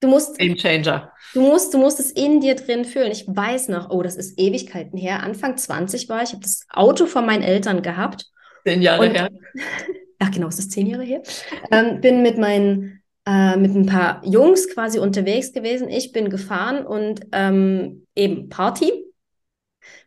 du 0.00 0.08
musst 0.08 0.38
Game 0.38 0.56
Changer. 0.56 1.12
Du 1.34 1.40
musst, 1.40 1.74
du 1.74 1.78
musst 1.78 2.00
es 2.00 2.10
in 2.10 2.40
dir 2.40 2.54
drin 2.54 2.84
fühlen. 2.84 3.10
Ich 3.12 3.24
weiß 3.26 3.68
noch, 3.68 3.90
oh, 3.90 4.02
das 4.02 4.16
ist 4.16 4.38
Ewigkeiten 4.38 4.96
her. 4.98 5.22
Anfang 5.22 5.56
20 5.56 6.08
war 6.08 6.22
ich, 6.22 6.30
habe 6.30 6.42
das 6.42 6.66
Auto 6.70 7.06
von 7.06 7.26
meinen 7.26 7.42
Eltern 7.42 7.82
gehabt. 7.82 8.26
Zehn 8.66 8.82
Jahre 8.82 9.06
Und- 9.06 9.14
her. 9.14 9.28
Ach 10.20 10.30
genau, 10.32 10.48
es 10.48 10.58
ist 10.58 10.72
zehn 10.72 10.86
Jahre 10.88 11.04
her. 11.04 11.22
Ähm, 11.70 12.00
bin 12.00 12.22
mit 12.22 12.38
meinen, 12.38 13.02
äh, 13.24 13.56
mit 13.56 13.72
ein 13.74 13.86
paar 13.86 14.20
Jungs 14.24 14.68
quasi 14.68 14.98
unterwegs 14.98 15.52
gewesen. 15.52 15.88
Ich 15.88 16.10
bin 16.10 16.28
gefahren 16.28 16.84
und 16.84 17.20
ähm, 17.30 18.04
eben 18.16 18.48
Party, 18.48 18.90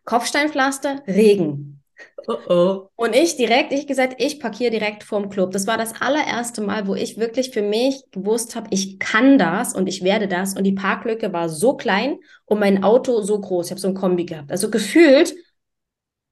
Kopfsteinpflaster, 0.03 1.03
Regen. 1.07 1.80
Oh 2.27 2.37
oh. 2.49 2.89
Und 2.95 3.15
ich 3.15 3.35
direkt, 3.35 3.71
ich 3.71 3.87
gesagt, 3.87 4.15
ich 4.19 4.39
parkiere 4.39 4.71
direkt 4.71 5.03
vorm 5.03 5.29
Club. 5.29 5.51
Das 5.51 5.65
war 5.65 5.77
das 5.77 5.99
allererste 6.01 6.61
Mal, 6.61 6.87
wo 6.87 6.95
ich 6.95 7.17
wirklich 7.17 7.51
für 7.51 7.61
mich 7.61 8.03
gewusst 8.11 8.55
habe, 8.55 8.67
ich 8.71 8.99
kann 8.99 9.37
das 9.37 9.73
und 9.73 9.87
ich 9.87 10.03
werde 10.03 10.27
das. 10.27 10.55
Und 10.55 10.63
die 10.63 10.73
Parklücke 10.73 11.33
war 11.33 11.49
so 11.49 11.75
klein 11.75 12.19
und 12.45 12.59
mein 12.59 12.83
Auto 12.83 13.21
so 13.21 13.39
groß. 13.39 13.67
Ich 13.67 13.71
habe 13.71 13.81
so 13.81 13.87
ein 13.87 13.95
Kombi 13.95 14.25
gehabt. 14.25 14.51
Also 14.51 14.69
gefühlt 14.69 15.33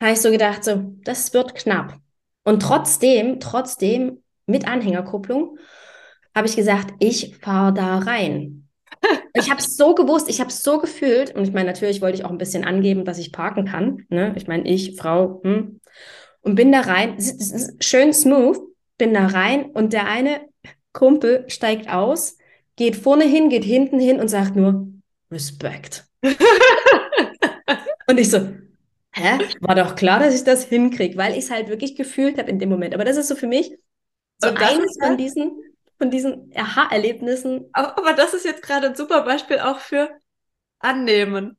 habe 0.01 0.13
ich 0.13 0.21
so 0.21 0.31
gedacht, 0.31 0.63
so, 0.63 0.93
das 1.03 1.33
wird 1.33 1.55
knapp. 1.55 1.97
Und 2.43 2.61
trotzdem, 2.61 3.39
trotzdem 3.39 4.23
mit 4.45 4.67
Anhängerkupplung, 4.67 5.57
habe 6.35 6.47
ich 6.47 6.55
gesagt, 6.55 6.93
ich 6.99 7.37
fahre 7.37 7.73
da 7.73 7.97
rein. 7.99 8.68
Ich 9.33 9.49
habe 9.49 9.59
es 9.59 9.77
so 9.77 9.95
gewusst, 9.95 10.29
ich 10.29 10.39
habe 10.39 10.49
es 10.49 10.63
so 10.63 10.79
gefühlt. 10.79 11.33
Und 11.35 11.43
ich 11.43 11.53
meine, 11.53 11.67
natürlich 11.67 12.01
wollte 12.01 12.17
ich 12.17 12.25
auch 12.25 12.31
ein 12.31 12.37
bisschen 12.37 12.65
angeben, 12.65 13.05
dass 13.05 13.17
ich 13.17 13.31
parken 13.31 13.65
kann. 13.65 14.05
Ne? 14.09 14.33
Ich 14.35 14.47
meine, 14.47 14.67
ich, 14.67 14.95
Frau, 14.97 15.39
hm, 15.43 15.79
und 16.41 16.55
bin 16.55 16.71
da 16.71 16.81
rein, 16.81 17.17
schön 17.79 18.13
smooth, 18.13 18.57
bin 18.97 19.13
da 19.13 19.27
rein 19.27 19.65
und 19.71 19.93
der 19.93 20.07
eine 20.07 20.41
Kumpel 20.93 21.45
steigt 21.47 21.89
aus, 21.89 22.37
geht 22.75 22.95
vorne 22.95 23.25
hin, 23.25 23.49
geht 23.49 23.63
hinten 23.63 23.99
hin 23.99 24.19
und 24.19 24.27
sagt 24.27 24.55
nur 24.55 24.87
Respekt. 25.31 26.05
Und 28.07 28.19
ich 28.19 28.31
so, 28.31 28.39
hä? 29.13 29.37
War 29.61 29.75
doch 29.75 29.95
klar, 29.95 30.19
dass 30.19 30.33
ich 30.33 30.43
das 30.43 30.63
hinkriege, 30.63 31.15
weil 31.15 31.33
ich 31.33 31.45
es 31.45 31.51
halt 31.51 31.69
wirklich 31.69 31.95
gefühlt 31.95 32.39
habe 32.39 32.49
in 32.49 32.57
dem 32.57 32.69
Moment. 32.69 32.95
Aber 32.95 33.05
das 33.05 33.17
ist 33.17 33.27
so 33.27 33.35
für 33.35 33.45
mich 33.45 33.77
so 34.39 34.49
das 34.49 34.63
eines 34.63 34.97
von 34.99 35.15
diesen, 35.15 35.51
von 35.99 36.11
diesen 36.11 36.51
Aha-Erlebnissen. 36.55 37.69
Aber, 37.73 37.97
aber 37.99 38.13
das 38.13 38.33
ist 38.33 38.45
jetzt 38.45 38.63
gerade 38.63 38.87
ein 38.89 38.95
super 38.95 39.23
Beispiel 39.23 39.59
auch 39.59 39.79
für 39.79 40.09
annehmen. 40.79 41.57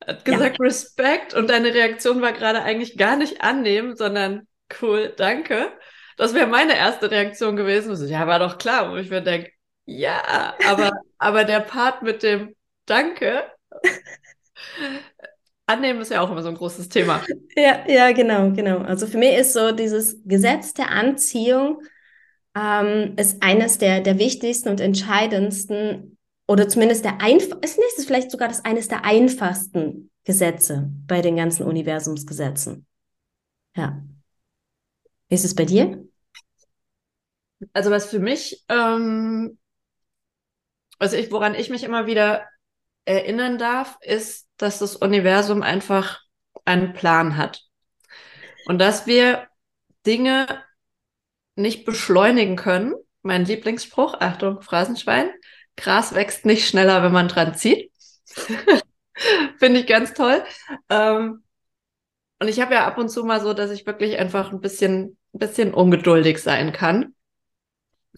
Er 0.00 0.14
Hat 0.16 0.24
Ja. 0.26 0.38
gesagt 0.38 0.60
Respekt 0.60 1.34
und 1.34 1.48
deine 1.50 1.74
Reaktion 1.74 2.22
war 2.22 2.32
gerade 2.32 2.62
eigentlich 2.62 2.96
gar 2.98 3.16
nicht 3.16 3.42
annehmen, 3.42 3.96
sondern 3.96 4.46
cool, 4.82 5.14
danke. 5.16 5.72
Das 6.16 6.34
wäre 6.34 6.46
meine 6.46 6.76
erste 6.76 7.10
Reaktion 7.10 7.56
gewesen. 7.56 7.96
So, 7.96 8.04
ja, 8.06 8.26
war 8.26 8.38
doch 8.40 8.58
klar, 8.58 8.90
wo 8.92 8.96
ich 8.96 9.10
mir 9.10 9.22
denke, 9.22 9.52
ja, 9.86 10.58
aber, 10.62 10.90
Aber 11.18 11.44
der 11.44 11.60
Part 11.60 12.02
mit 12.02 12.22
dem 12.22 12.54
Danke, 12.86 13.44
annehmen 15.66 16.00
ist 16.00 16.10
ja 16.10 16.20
auch 16.20 16.30
immer 16.30 16.42
so 16.42 16.48
ein 16.48 16.54
großes 16.56 16.88
Thema. 16.88 17.24
Ja, 17.56 17.84
ja, 17.88 18.12
genau, 18.12 18.50
genau. 18.52 18.78
Also 18.78 19.06
für 19.06 19.18
mich 19.18 19.34
ist 19.36 19.52
so 19.52 19.72
dieses 19.72 20.18
Gesetz 20.24 20.74
der 20.74 20.90
Anziehung 20.90 21.80
ähm, 22.54 23.14
ist 23.16 23.42
eines 23.42 23.78
der, 23.78 24.00
der 24.00 24.18
wichtigsten 24.18 24.68
und 24.68 24.80
entscheidendsten 24.80 26.18
oder 26.46 26.68
zumindest 26.68 27.04
der 27.04 27.20
einfach, 27.20 27.58
ist 27.62 27.78
nicht, 27.78 27.96
ist 27.96 28.06
vielleicht 28.06 28.30
sogar 28.30 28.48
das 28.48 28.64
eines 28.64 28.88
der 28.88 29.04
einfachsten 29.04 30.10
Gesetze 30.24 30.90
bei 31.06 31.20
den 31.20 31.36
ganzen 31.36 31.66
Universumsgesetzen. 31.66 32.86
Ja. 33.76 34.02
Wie 35.28 35.34
ist 35.34 35.44
es 35.44 35.54
bei 35.54 35.64
dir? 35.64 36.06
Also 37.72 37.90
was 37.90 38.06
für 38.06 38.18
mich, 38.18 38.64
ähm, 38.68 39.58
also 40.98 41.16
ich, 41.16 41.32
woran 41.32 41.54
ich 41.54 41.70
mich 41.70 41.82
immer 41.82 42.06
wieder 42.06 42.46
erinnern 43.04 43.58
darf, 43.58 43.98
ist, 44.00 44.48
dass 44.58 44.78
das 44.78 44.96
Universum 44.96 45.62
einfach 45.62 46.20
einen 46.64 46.92
Plan 46.92 47.36
hat. 47.36 47.62
Und 48.66 48.78
dass 48.78 49.06
wir 49.06 49.48
Dinge 50.06 50.62
nicht 51.56 51.84
beschleunigen 51.84 52.56
können. 52.56 52.94
Mein 53.22 53.44
Lieblingsspruch, 53.44 54.14
Achtung, 54.20 54.60
Phrasenschwein, 54.60 55.30
Gras 55.76 56.14
wächst 56.14 56.44
nicht 56.44 56.68
schneller, 56.68 57.02
wenn 57.02 57.12
man 57.12 57.28
dran 57.28 57.54
zieht. 57.54 57.90
Finde 59.58 59.80
ich 59.80 59.86
ganz 59.86 60.14
toll. 60.14 60.42
Ähm, 60.88 61.44
und 62.40 62.48
ich 62.48 62.60
habe 62.60 62.74
ja 62.74 62.86
ab 62.86 62.98
und 62.98 63.08
zu 63.08 63.24
mal 63.24 63.40
so, 63.40 63.54
dass 63.54 63.70
ich 63.70 63.86
wirklich 63.86 64.18
einfach 64.18 64.52
ein 64.52 64.60
bisschen, 64.60 65.16
ein 65.32 65.38
bisschen 65.38 65.72
ungeduldig 65.72 66.38
sein 66.38 66.72
kann. 66.72 67.14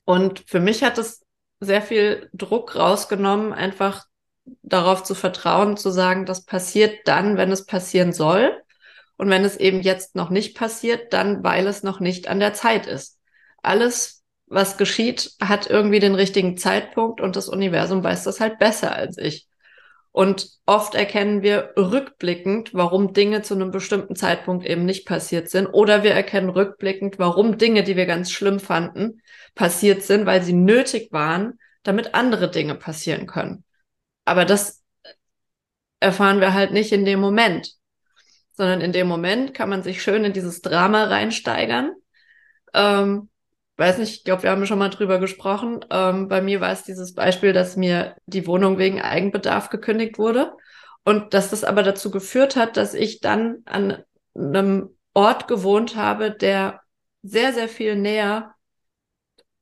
Und 0.04 0.44
für 0.46 0.60
mich 0.60 0.82
hat 0.82 0.98
es 0.98 1.24
sehr 1.60 1.82
viel 1.82 2.28
Druck 2.32 2.76
rausgenommen, 2.76 3.52
einfach 3.52 4.06
darauf 4.62 5.02
zu 5.02 5.14
vertrauen, 5.14 5.76
zu 5.76 5.90
sagen, 5.90 6.26
das 6.26 6.44
passiert 6.44 7.06
dann, 7.06 7.36
wenn 7.36 7.50
es 7.50 7.66
passieren 7.66 8.12
soll. 8.12 8.62
Und 9.16 9.30
wenn 9.30 9.44
es 9.44 9.56
eben 9.56 9.80
jetzt 9.80 10.14
noch 10.14 10.30
nicht 10.30 10.56
passiert, 10.56 11.12
dann, 11.12 11.42
weil 11.42 11.66
es 11.66 11.82
noch 11.82 12.00
nicht 12.00 12.28
an 12.28 12.38
der 12.38 12.52
Zeit 12.52 12.86
ist. 12.86 13.15
Alles, 13.66 14.24
was 14.46 14.76
geschieht, 14.76 15.32
hat 15.40 15.68
irgendwie 15.68 16.00
den 16.00 16.14
richtigen 16.14 16.56
Zeitpunkt 16.56 17.20
und 17.20 17.36
das 17.36 17.48
Universum 17.48 18.04
weiß 18.04 18.24
das 18.24 18.40
halt 18.40 18.58
besser 18.58 18.94
als 18.94 19.18
ich. 19.18 19.46
Und 20.16 20.48
oft 20.64 20.94
erkennen 20.94 21.42
wir 21.42 21.74
rückblickend, 21.76 22.72
warum 22.72 23.12
Dinge 23.12 23.42
zu 23.42 23.52
einem 23.52 23.70
bestimmten 23.70 24.16
Zeitpunkt 24.16 24.64
eben 24.64 24.86
nicht 24.86 25.06
passiert 25.06 25.50
sind. 25.50 25.66
Oder 25.66 26.04
wir 26.04 26.12
erkennen 26.12 26.48
rückblickend, 26.48 27.18
warum 27.18 27.58
Dinge, 27.58 27.82
die 27.82 27.96
wir 27.96 28.06
ganz 28.06 28.30
schlimm 28.30 28.58
fanden, 28.58 29.20
passiert 29.54 30.04
sind, 30.04 30.24
weil 30.24 30.42
sie 30.42 30.54
nötig 30.54 31.12
waren, 31.12 31.58
damit 31.82 32.14
andere 32.14 32.50
Dinge 32.50 32.76
passieren 32.76 33.26
können. 33.26 33.62
Aber 34.24 34.46
das 34.46 34.82
erfahren 36.00 36.40
wir 36.40 36.54
halt 36.54 36.72
nicht 36.72 36.92
in 36.92 37.04
dem 37.04 37.20
Moment, 37.20 37.72
sondern 38.52 38.80
in 38.80 38.92
dem 38.92 39.08
Moment 39.08 39.52
kann 39.52 39.68
man 39.68 39.82
sich 39.82 40.02
schön 40.02 40.24
in 40.24 40.32
dieses 40.32 40.62
Drama 40.62 41.04
reinsteigern. 41.04 41.92
Ähm, 42.72 43.28
weiß 43.76 43.98
nicht, 43.98 44.14
ich 44.14 44.24
glaube, 44.24 44.42
wir 44.44 44.50
haben 44.50 44.66
schon 44.66 44.78
mal 44.78 44.88
drüber 44.88 45.18
gesprochen. 45.18 45.84
Ähm, 45.90 46.28
bei 46.28 46.40
mir 46.40 46.60
war 46.60 46.72
es 46.72 46.84
dieses 46.84 47.14
Beispiel, 47.14 47.52
dass 47.52 47.76
mir 47.76 48.16
die 48.26 48.46
Wohnung 48.46 48.78
wegen 48.78 49.00
Eigenbedarf 49.00 49.68
gekündigt 49.68 50.18
wurde 50.18 50.52
und 51.04 51.34
dass 51.34 51.50
das 51.50 51.64
aber 51.64 51.82
dazu 51.82 52.10
geführt 52.10 52.56
hat, 52.56 52.76
dass 52.76 52.94
ich 52.94 53.20
dann 53.20 53.58
an 53.66 54.02
einem 54.34 54.96
Ort 55.14 55.48
gewohnt 55.48 55.96
habe, 55.96 56.30
der 56.30 56.80
sehr, 57.22 57.52
sehr 57.52 57.68
viel 57.68 57.96
näher 57.96 58.54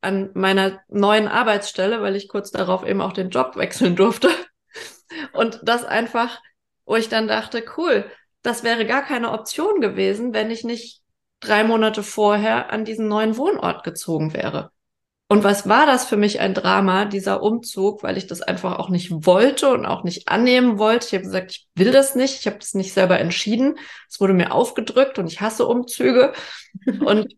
an 0.00 0.30
meiner 0.35 0.80
neuen 0.88 1.28
Arbeitsstelle, 1.28 2.02
weil 2.02 2.16
ich 2.16 2.28
kurz 2.28 2.50
darauf 2.50 2.85
eben 2.85 3.00
auch 3.00 3.12
den 3.12 3.30
Job 3.30 3.56
wechseln 3.56 3.97
durfte. 3.97 4.28
Und 5.33 5.61
das 5.62 5.85
einfach, 5.85 6.40
wo 6.85 6.97
ich 6.97 7.09
dann 7.09 7.28
dachte, 7.28 7.64
cool, 7.76 8.11
das 8.42 8.64
wäre 8.64 8.85
gar 8.85 9.02
keine 9.02 9.33
Option 9.33 9.80
gewesen, 9.80 10.35
wenn 10.35 10.50
ich 10.50 10.64
nicht 10.64 11.03
drei 11.47 11.65
Monate 11.65 12.03
vorher 12.03 12.73
an 12.73 12.85
diesen 12.85 13.09
neuen 13.09 13.37
Wohnort 13.37 13.85
gezogen 13.85 14.35
wäre. 14.35 14.71
Und 15.29 15.43
was 15.43 15.69
war 15.69 15.87
das 15.87 16.05
für 16.05 16.17
mich 16.17 16.41
ein 16.41 16.55
Drama, 16.55 17.07
dieser 17.07 17.43
Umzug, 17.43 18.03
weil 18.03 18.19
ich 18.19 18.27
das 18.27 18.43
einfach 18.43 18.79
auch 18.79 18.91
nicht 18.91 19.11
wollte 19.27 19.71
und 19.71 19.87
auch 19.87 20.05
nicht 20.05 20.29
annehmen 20.29 20.79
wollte. 20.79 21.07
Ich 21.07 21.15
habe 21.15 21.25
gesagt, 21.25 21.51
ich 21.53 21.69
will 21.75 21.93
das 21.93 22.15
nicht, 22.15 22.41
ich 22.41 22.47
habe 22.47 22.59
das 22.59 22.75
nicht 22.75 22.93
selber 22.93 23.19
entschieden. 23.19 23.79
Es 24.09 24.21
wurde 24.21 24.35
mir 24.35 24.53
aufgedrückt 24.53 25.19
und 25.19 25.27
ich 25.27 25.41
hasse 25.41 25.67
Umzüge 25.67 26.35
und 26.87 27.35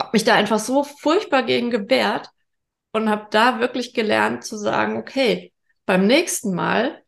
habe 0.00 0.10
mich 0.12 0.24
da 0.24 0.34
einfach 0.34 0.58
so 0.58 0.84
furchtbar 0.84 1.42
gegen 1.42 1.70
gewehrt 1.70 2.28
und 2.92 3.08
habe 3.08 3.26
da 3.30 3.58
wirklich 3.60 3.94
gelernt 3.94 4.44
zu 4.44 4.56
sagen, 4.56 4.98
okay, 4.98 5.52
beim 5.86 6.06
nächsten 6.06 6.54
Mal 6.54 7.02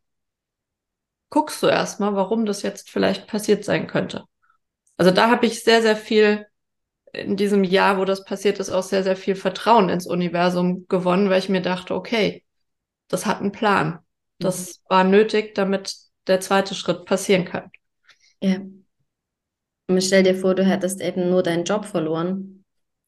guckst 1.29 1.63
du 1.63 1.69
erstmal, 1.69 2.15
warum 2.15 2.47
das 2.47 2.63
jetzt 2.63 2.91
vielleicht 2.91 3.27
passiert 3.27 3.65
sein 3.65 3.87
könnte. 3.87 4.25
Also 5.01 5.13
da 5.13 5.31
habe 5.31 5.47
ich 5.47 5.65
sehr, 5.65 5.81
sehr 5.81 5.97
viel 5.97 6.45
in 7.15 7.35
diesem 7.35 7.65
Jahr, 7.65 7.97
wo 7.97 8.05
das 8.05 8.23
passiert 8.23 8.59
ist, 8.59 8.69
auch 8.69 8.83
sehr, 8.83 9.03
sehr 9.03 9.17
viel 9.17 9.35
Vertrauen 9.35 9.89
ins 9.89 10.07
Universum 10.07 10.85
gewonnen, 10.89 11.31
weil 11.31 11.39
ich 11.39 11.49
mir 11.49 11.63
dachte, 11.63 11.95
okay, 11.95 12.45
das 13.09 13.25
hat 13.25 13.41
einen 13.41 13.51
Plan. 13.51 14.01
Das 14.39 14.69
mhm. 14.69 14.91
war 14.91 15.05
nötig, 15.05 15.55
damit 15.55 15.97
der 16.27 16.41
zweite 16.41 16.75
Schritt 16.75 17.07
passieren 17.07 17.47
kann. 17.47 17.71
Ja. 18.43 18.59
Und 19.89 20.03
stell 20.03 20.23
dir 20.23 20.35
vor, 20.35 20.55
du 20.55 20.67
hättest 20.67 21.01
eben 21.01 21.31
nur 21.31 21.43
deinen 21.43 21.65
Job 21.65 21.87
verloren, 21.87 22.67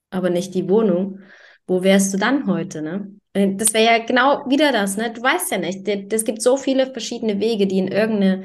aber 0.09 0.31
nicht 0.31 0.55
die 0.55 0.71
Wohnung. 0.71 1.21
Wo 1.67 1.83
wärst 1.83 2.15
du 2.15 2.17
dann 2.17 2.47
heute, 2.47 2.81
ne? 2.81 3.13
Äh, 3.35 3.55
das 3.57 3.75
wäre 3.75 3.99
ja 3.99 4.03
genau 4.03 4.49
wieder 4.49 4.73
das, 4.73 4.97
ne? 4.97 5.13
Du 5.13 5.23
weißt 5.23 5.51
ja 5.51 5.59
nicht. 5.59 5.87
Es 5.87 6.25
gibt 6.25 6.41
so 6.41 6.57
viele 6.57 6.91
verschiedene 6.91 7.39
Wege, 7.39 7.67
die 7.67 7.77
in 7.77 7.89
irgendeine, 7.89 8.45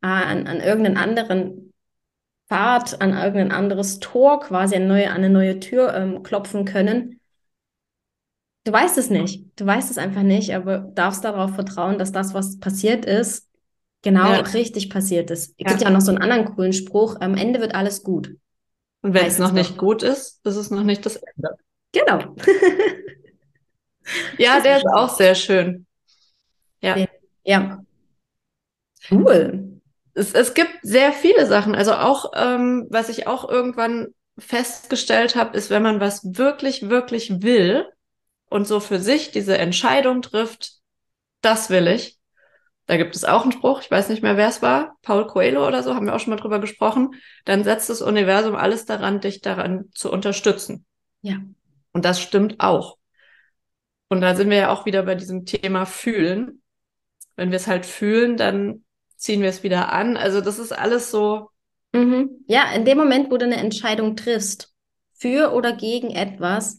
äh, 0.00 0.06
an, 0.06 0.46
an 0.46 0.60
irgendeinen 0.62 0.96
anderen 0.96 1.68
Fahrt 2.48 3.02
an 3.02 3.12
irgendein 3.12 3.52
anderes 3.52 4.00
Tor, 4.00 4.40
quasi 4.40 4.74
eine 4.74 4.86
neue, 4.86 5.10
eine 5.10 5.28
neue 5.28 5.60
Tür 5.60 5.94
ähm, 5.94 6.22
klopfen 6.22 6.64
können. 6.64 7.20
Du 8.64 8.72
weißt 8.72 8.96
es 8.96 9.10
nicht. 9.10 9.44
Du 9.56 9.66
weißt 9.66 9.90
es 9.90 9.98
einfach 9.98 10.22
nicht, 10.22 10.54
aber 10.54 10.78
darfst 10.78 11.24
darauf 11.24 11.54
vertrauen, 11.54 11.98
dass 11.98 12.10
das, 12.10 12.32
was 12.32 12.58
passiert 12.58 13.04
ist, 13.04 13.48
genau 14.02 14.32
ja. 14.32 14.40
richtig 14.40 14.88
passiert 14.88 15.30
ist. 15.30 15.50
Es 15.50 15.54
ja. 15.58 15.68
gibt 15.68 15.82
ja 15.82 15.90
noch 15.90 16.00
so 16.00 16.10
einen 16.10 16.22
anderen 16.22 16.54
coolen 16.54 16.72
Spruch, 16.72 17.16
am 17.20 17.34
Ende 17.34 17.60
wird 17.60 17.74
alles 17.74 18.02
gut. 18.02 18.34
Und 19.02 19.14
wenn 19.14 19.26
es 19.26 19.38
noch 19.38 19.52
nicht 19.52 19.76
gut 19.76 20.02
ist, 20.02 20.40
ist 20.44 20.56
es 20.56 20.70
noch 20.70 20.84
nicht 20.84 21.04
das 21.04 21.16
Ende. 21.16 21.50
Genau. 21.92 22.18
ja, 24.38 24.60
der 24.60 24.78
ist 24.78 24.86
auch 24.86 25.14
sehr 25.14 25.34
schön. 25.34 25.86
Ja. 26.80 26.96
Ja. 27.44 27.82
Cool 29.10 29.67
es, 30.18 30.34
es 30.34 30.54
gibt 30.54 30.72
sehr 30.82 31.12
viele 31.12 31.46
Sachen. 31.46 31.74
Also 31.74 31.94
auch, 31.94 32.32
ähm, 32.34 32.86
was 32.90 33.08
ich 33.08 33.26
auch 33.26 33.48
irgendwann 33.48 34.08
festgestellt 34.36 35.36
habe, 35.36 35.56
ist, 35.56 35.70
wenn 35.70 35.82
man 35.82 36.00
was 36.00 36.22
wirklich, 36.36 36.88
wirklich 36.88 37.42
will 37.42 37.86
und 38.50 38.66
so 38.66 38.80
für 38.80 38.98
sich 38.98 39.30
diese 39.30 39.56
Entscheidung 39.58 40.22
trifft, 40.22 40.72
das 41.40 41.70
will 41.70 41.86
ich. 41.86 42.18
Da 42.86 42.96
gibt 42.96 43.14
es 43.14 43.24
auch 43.24 43.42
einen 43.42 43.52
Spruch, 43.52 43.82
ich 43.82 43.90
weiß 43.90 44.08
nicht 44.08 44.22
mehr, 44.22 44.36
wer 44.36 44.48
es 44.48 44.62
war, 44.62 44.96
Paul 45.02 45.26
Coelho 45.26 45.66
oder 45.66 45.82
so, 45.82 45.94
haben 45.94 46.06
wir 46.06 46.14
auch 46.14 46.20
schon 46.20 46.30
mal 46.30 46.40
drüber 46.40 46.58
gesprochen. 46.58 47.10
Dann 47.44 47.62
setzt 47.62 47.90
das 47.90 48.00
Universum 48.00 48.56
alles 48.56 48.86
daran, 48.86 49.20
dich 49.20 49.40
daran 49.40 49.90
zu 49.92 50.10
unterstützen. 50.10 50.86
Ja. 51.20 51.36
Und 51.92 52.04
das 52.04 52.20
stimmt 52.20 52.60
auch. 52.60 52.96
Und 54.08 54.22
da 54.22 54.34
sind 54.34 54.48
wir 54.48 54.56
ja 54.56 54.70
auch 54.70 54.86
wieder 54.86 55.02
bei 55.02 55.14
diesem 55.14 55.44
Thema 55.44 55.84
fühlen. 55.84 56.62
Wenn 57.36 57.50
wir 57.50 57.56
es 57.56 57.66
halt 57.66 57.84
fühlen, 57.84 58.36
dann 58.36 58.84
ziehen 59.18 59.42
wir 59.42 59.50
es 59.50 59.62
wieder 59.62 59.92
an. 59.92 60.16
Also 60.16 60.40
das 60.40 60.58
ist 60.58 60.72
alles 60.72 61.10
so. 61.10 61.50
Mhm. 61.92 62.44
Ja, 62.46 62.72
in 62.74 62.84
dem 62.84 62.96
Moment, 62.96 63.30
wo 63.30 63.36
du 63.36 63.44
eine 63.44 63.56
Entscheidung 63.56 64.16
triffst, 64.16 64.72
für 65.18 65.52
oder 65.52 65.72
gegen 65.72 66.10
etwas, 66.10 66.78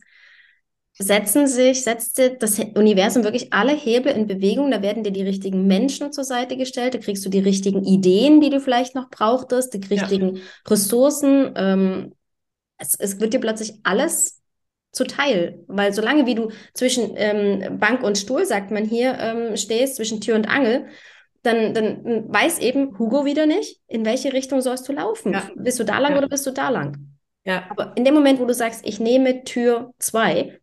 setzen 0.94 1.48
sich, 1.48 1.84
setzt 1.84 2.20
das 2.40 2.60
Universum 2.60 3.24
wirklich 3.24 3.54
alle 3.54 3.74
Hebel 3.74 4.12
in 4.12 4.28
Bewegung. 4.28 4.72
Da 4.72 4.82
werden 4.82 5.04
dir 5.04 5.12
die 5.12 5.24
richtigen 5.24 5.68
Menschen 5.68 6.12
zur 6.12 6.26
Seite 6.26 6.58
gestellt. 6.58 6.94
Da 6.94 6.98
kriegst 6.98 7.26
du 7.26 7.30
die 7.30 7.40
richtigen 7.40 7.84
Ideen, 7.86 8.42
die 8.42 8.50
du 8.50 8.60
vielleicht 8.60 8.96
noch 8.96 9.10
brauchtest, 9.10 9.74
die 9.74 9.86
richtigen 9.88 10.36
ja. 10.36 10.42
Ressourcen. 10.68 11.54
Ähm, 11.56 12.16
es, 12.78 12.96
es 12.96 13.20
wird 13.20 13.34
dir 13.34 13.40
plötzlich 13.40 13.74
alles 13.84 14.42
zuteil. 14.92 15.64
Weil 15.68 15.94
solange 15.94 16.26
wie 16.26 16.36
du 16.36 16.50
zwischen 16.74 17.14
ähm, 17.16 17.80
Bank 17.80 18.04
und 18.04 18.18
Stuhl, 18.18 18.46
sagt 18.46 18.72
man 18.72 18.84
hier, 18.84 19.18
ähm, 19.20 19.56
stehst, 19.56 19.96
zwischen 19.96 20.20
Tür 20.20 20.36
und 20.36 20.50
Angel, 20.50 20.88
dann, 21.44 21.74
dann 21.74 22.32
weiß 22.32 22.60
eben 22.60 22.98
Hugo 23.00 23.26
wieder 23.26 23.46
nicht, 23.46 23.82
in 23.88 24.06
welche 24.06 24.34
Richtung 24.34 24.62
sollst 24.62 24.88
du 24.88 24.94
laufen. 24.94 25.34
Ja. 25.34 25.50
Bist 25.56 25.80
du 25.80 25.84
da 25.84 26.00
lang 26.00 26.14
ja. 26.14 26.18
oder 26.18 26.28
bist 26.28 26.46
du 26.46 26.52
da 26.52 26.70
lang? 26.70 26.98
Ja. 27.46 27.66
Aber 27.70 27.94
in 27.96 28.06
dem 28.06 28.14
Moment, 28.14 28.40
wo 28.40 28.46
du 28.46 28.54
sagst, 28.54 28.86
ich 28.86 29.00
nehme 29.00 29.44
Tür 29.44 29.94
2 30.00 30.60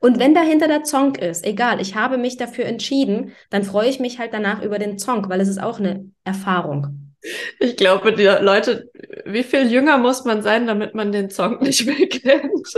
und 0.00 0.18
wenn 0.18 0.34
dahinter 0.34 0.68
der 0.68 0.84
Zonk 0.84 1.18
ist, 1.18 1.44
egal, 1.44 1.80
ich 1.80 1.94
habe 1.94 2.18
mich 2.18 2.36
dafür 2.36 2.66
entschieden, 2.66 3.32
dann 3.50 3.64
freue 3.64 3.88
ich 3.88 4.00
mich 4.00 4.18
halt 4.18 4.32
danach 4.32 4.62
über 4.62 4.78
den 4.78 4.98
Zonk, 4.98 5.28
weil 5.28 5.40
es 5.40 5.48
ist 5.48 5.60
auch 5.60 5.78
eine 5.78 6.10
Erfahrung. 6.24 7.14
Ich 7.58 7.76
glaube, 7.76 8.12
die 8.12 8.24
Leute, 8.24 8.90
wie 9.24 9.42
viel 9.42 9.70
jünger 9.70 9.98
muss 9.98 10.24
man 10.24 10.42
sein, 10.42 10.66
damit 10.66 10.94
man 10.94 11.12
den 11.12 11.30
Zonk 11.30 11.62
nicht 11.62 11.86
mehr 11.86 12.06
kennt? 12.08 12.68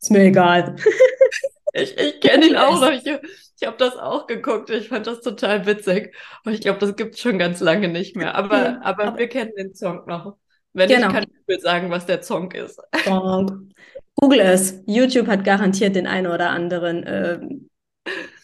ist 0.00 0.10
mir 0.10 0.24
egal. 0.24 0.76
Ich, 1.80 1.98
ich 1.98 2.20
kenne 2.20 2.46
ihn 2.46 2.56
auch 2.56 2.80
noch. 2.80 2.90
Ich, 2.90 3.06
ich 3.06 3.66
habe 3.66 3.76
das 3.76 3.96
auch 3.96 4.26
geguckt. 4.26 4.70
Ich 4.70 4.88
fand 4.88 5.06
das 5.06 5.20
total 5.20 5.66
witzig. 5.66 6.14
Aber 6.42 6.54
ich 6.54 6.60
glaube, 6.60 6.78
das 6.78 6.96
gibt 6.96 7.14
es 7.14 7.20
schon 7.20 7.38
ganz 7.38 7.60
lange 7.60 7.88
nicht 7.88 8.16
mehr. 8.16 8.34
Aber, 8.34 8.80
aber, 8.82 9.04
aber, 9.04 9.18
wir 9.18 9.28
kennen 9.28 9.52
den 9.56 9.74
Song 9.74 10.04
noch. 10.06 10.36
Wenn 10.72 10.88
genau. 10.88 11.08
ich 11.08 11.12
kann 11.12 11.24
Google 11.24 11.60
sagen, 11.60 11.90
was 11.90 12.06
der 12.06 12.22
Song 12.22 12.52
ist. 12.52 12.80
Song. 13.04 13.72
Google 14.14 14.40
es. 14.40 14.82
YouTube 14.86 15.26
hat 15.26 15.44
garantiert 15.44 15.96
den 15.96 16.06
einen 16.06 16.26
oder 16.26 16.50
anderen 16.50 17.04
äh, 17.04 17.40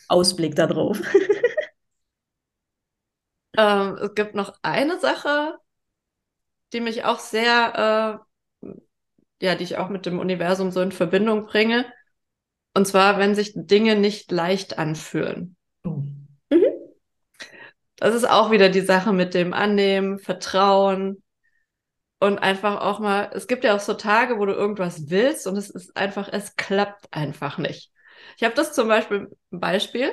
Ausblick 0.08 0.56
darauf. 0.56 1.00
ähm, 3.58 3.98
es 4.00 4.14
gibt 4.14 4.34
noch 4.34 4.54
eine 4.62 4.98
Sache, 4.98 5.58
die 6.72 6.80
mich 6.80 7.04
auch 7.04 7.18
sehr, 7.18 8.20
äh, 8.62 8.68
ja, 9.42 9.54
die 9.54 9.64
ich 9.64 9.78
auch 9.78 9.88
mit 9.88 10.06
dem 10.06 10.18
Universum 10.18 10.70
so 10.70 10.80
in 10.80 10.92
Verbindung 10.92 11.46
bringe. 11.46 11.86
Und 12.76 12.86
zwar, 12.86 13.18
wenn 13.18 13.34
sich 13.34 13.52
Dinge 13.54 13.96
nicht 13.96 14.30
leicht 14.30 14.78
anfühlen. 14.78 15.56
Oh. 15.82 16.02
Mhm. 16.50 16.62
Das 17.96 18.14
ist 18.14 18.28
auch 18.28 18.50
wieder 18.50 18.68
die 18.68 18.82
Sache 18.82 19.14
mit 19.14 19.32
dem 19.32 19.54
Annehmen, 19.54 20.18
Vertrauen 20.18 21.22
und 22.20 22.38
einfach 22.38 22.82
auch 22.82 22.98
mal, 22.98 23.30
es 23.32 23.46
gibt 23.46 23.64
ja 23.64 23.74
auch 23.74 23.80
so 23.80 23.94
Tage, 23.94 24.38
wo 24.38 24.44
du 24.44 24.52
irgendwas 24.52 25.08
willst 25.08 25.46
und 25.46 25.56
es 25.56 25.70
ist 25.70 25.96
einfach, 25.96 26.28
es 26.30 26.54
klappt 26.56 27.06
einfach 27.12 27.56
nicht. 27.56 27.92
Ich 28.36 28.44
habe 28.44 28.54
das 28.54 28.74
zum 28.74 28.88
Beispiel, 28.88 29.34
ein 29.52 29.60
Beispiel. 29.60 30.10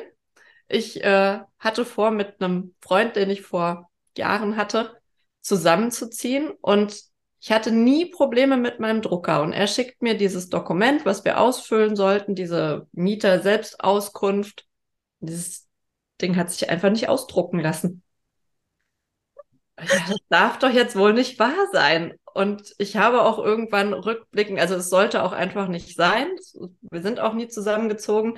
Ich 0.70 1.04
äh, 1.04 1.42
hatte 1.60 1.84
vor, 1.84 2.12
mit 2.12 2.42
einem 2.42 2.76
Freund, 2.80 3.18
den 3.18 3.30
ich 3.30 3.42
vor 3.42 3.90
Jahren 4.18 4.56
hatte, 4.56 5.02
zusammenzuziehen 5.42 6.50
und 6.62 6.96
ich 7.44 7.52
hatte 7.52 7.74
nie 7.74 8.06
Probleme 8.06 8.56
mit 8.56 8.80
meinem 8.80 9.02
Drucker 9.02 9.42
und 9.42 9.52
er 9.52 9.68
schickt 9.68 10.02
mir 10.02 10.16
dieses 10.16 10.48
Dokument, 10.48 11.06
was 11.06 11.26
wir 11.26 11.42
ausfüllen 11.42 11.98
sollten, 11.98 12.36
diese 12.36 12.88
Mieter-Selbstauskunft. 12.94 14.66
Dieses 15.20 15.68
Ding 16.22 16.38
hat 16.38 16.52
sich 16.52 16.70
einfach 16.70 16.90
nicht 16.90 17.10
ausdrucken 17.10 17.60
lassen. 17.60 18.02
Ja, 19.78 19.86
das 20.08 20.20
darf 20.30 20.60
doch 20.60 20.70
jetzt 20.70 20.96
wohl 20.96 21.12
nicht 21.12 21.38
wahr 21.38 21.68
sein. 21.74 22.14
Und 22.34 22.74
ich 22.78 22.96
habe 22.96 23.24
auch 23.24 23.40
irgendwann 23.40 23.92
rückblicken, 23.92 24.58
also 24.58 24.76
es 24.76 24.90
sollte 24.90 25.22
auch 25.22 25.34
einfach 25.34 25.68
nicht 25.68 25.98
sein. 25.98 26.30
Wir 26.80 27.02
sind 27.02 27.20
auch 27.20 27.34
nie 27.34 27.50
zusammengezogen. 27.50 28.38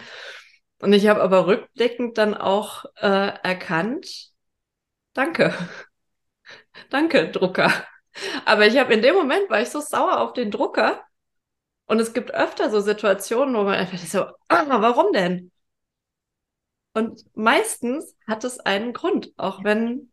Und 0.80 0.94
ich 0.94 1.08
habe 1.08 1.22
aber 1.22 1.46
rückblickend 1.46 2.18
dann 2.18 2.34
auch 2.34 2.86
äh, 2.96 3.34
erkannt, 3.44 4.32
danke. 5.14 5.54
danke, 6.90 7.30
Drucker. 7.30 7.72
Aber 8.46 8.68
ich 8.68 8.78
habe 8.78 8.94
in 8.94 9.02
dem 9.02 9.16
Moment, 9.16 9.50
war 9.50 9.62
ich 9.62 9.70
so 9.70 9.80
sauer 9.82 10.22
auf 10.22 10.34
den 10.34 10.52
Drucker. 10.52 11.04
Und 11.86 12.00
es 12.00 12.14
gibt 12.14 12.32
öfter 12.32 12.70
so 12.72 12.80
Situationen, 12.82 13.56
wo 13.56 13.64
man 13.64 13.76
einfach 13.76 13.98
so, 14.00 14.24
ah, 14.48 14.66
warum 14.68 15.14
denn? 15.14 15.52
Und 16.94 17.26
meistens 17.36 18.16
hat 18.26 18.44
es 18.44 18.60
einen 18.60 18.94
Grund, 18.94 19.34
auch 19.38 19.64
wenn 19.64 20.12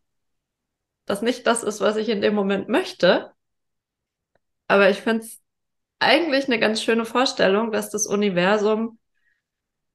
das 1.05 1.21
nicht 1.21 1.47
das 1.47 1.63
ist, 1.63 1.81
was 1.81 1.95
ich 1.95 2.09
in 2.09 2.21
dem 2.21 2.35
Moment 2.35 2.69
möchte. 2.69 3.31
Aber 4.67 4.89
ich 4.89 5.01
finde 5.01 5.23
es 5.25 5.41
eigentlich 5.99 6.45
eine 6.45 6.59
ganz 6.59 6.81
schöne 6.81 7.05
Vorstellung, 7.05 7.71
dass 7.71 7.89
das 7.89 8.05
Universum 8.05 8.99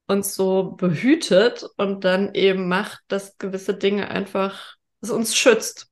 uns 0.07 0.33
so 0.33 0.71
behütet 0.71 1.63
und 1.77 2.03
dann 2.03 2.33
eben 2.33 2.67
macht, 2.67 3.03
dass 3.07 3.37
gewisse 3.37 3.75
Dinge 3.75 4.09
einfach, 4.09 4.75
es 5.01 5.11
uns 5.11 5.35
schützt. 5.35 5.88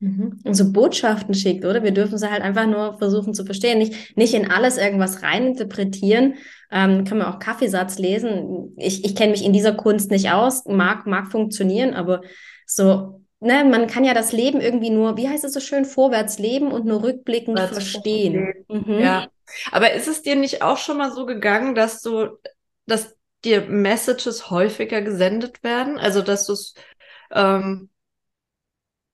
Mhm. 0.00 0.40
Und 0.44 0.54
so 0.54 0.72
Botschaften 0.72 1.34
schickt, 1.34 1.64
oder? 1.64 1.82
Wir 1.82 1.90
dürfen 1.90 2.18
sie 2.18 2.30
halt 2.30 2.42
einfach 2.42 2.66
nur 2.66 2.98
versuchen 2.98 3.34
zu 3.34 3.44
verstehen, 3.44 3.78
nicht, 3.78 4.16
nicht 4.16 4.34
in 4.34 4.50
alles 4.50 4.78
irgendwas 4.78 5.22
reininterpretieren. 5.22 6.34
Ähm, 6.70 7.04
kann 7.04 7.18
man 7.18 7.26
auch 7.26 7.38
Kaffeesatz 7.38 7.98
lesen. 7.98 8.74
Ich, 8.76 9.04
ich 9.04 9.16
kenne 9.16 9.32
mich 9.32 9.44
in 9.44 9.52
dieser 9.52 9.72
Kunst 9.72 10.10
nicht 10.10 10.30
aus, 10.30 10.66
mag, 10.66 11.06
mag 11.06 11.30
funktionieren, 11.32 11.94
aber 11.94 12.20
so, 12.66 13.22
ne, 13.40 13.64
man 13.64 13.86
kann 13.86 14.04
ja 14.04 14.14
das 14.14 14.32
Leben 14.32 14.60
irgendwie 14.60 14.90
nur, 14.90 15.16
wie 15.16 15.28
heißt 15.28 15.44
es 15.44 15.54
so 15.54 15.60
schön, 15.60 15.84
vorwärts 15.84 16.38
leben 16.38 16.70
und 16.70 16.84
nur 16.84 17.02
rückblickend 17.02 17.58
das 17.58 17.70
verstehen. 17.70 18.52
Mhm. 18.68 18.98
Ja. 19.00 19.28
Aber 19.72 19.92
ist 19.92 20.08
es 20.08 20.22
dir 20.22 20.36
nicht 20.36 20.62
auch 20.62 20.76
schon 20.76 20.98
mal 20.98 21.10
so 21.10 21.26
gegangen, 21.26 21.74
dass 21.74 22.02
du, 22.02 22.38
dass 22.86 23.16
dir 23.44 23.62
Messages 23.62 24.50
häufiger 24.50 25.00
gesendet 25.00 25.64
werden? 25.64 25.98
Also, 25.98 26.22
dass 26.22 26.46
du 26.46 26.52
es, 26.52 26.74
ähm, 27.32 27.88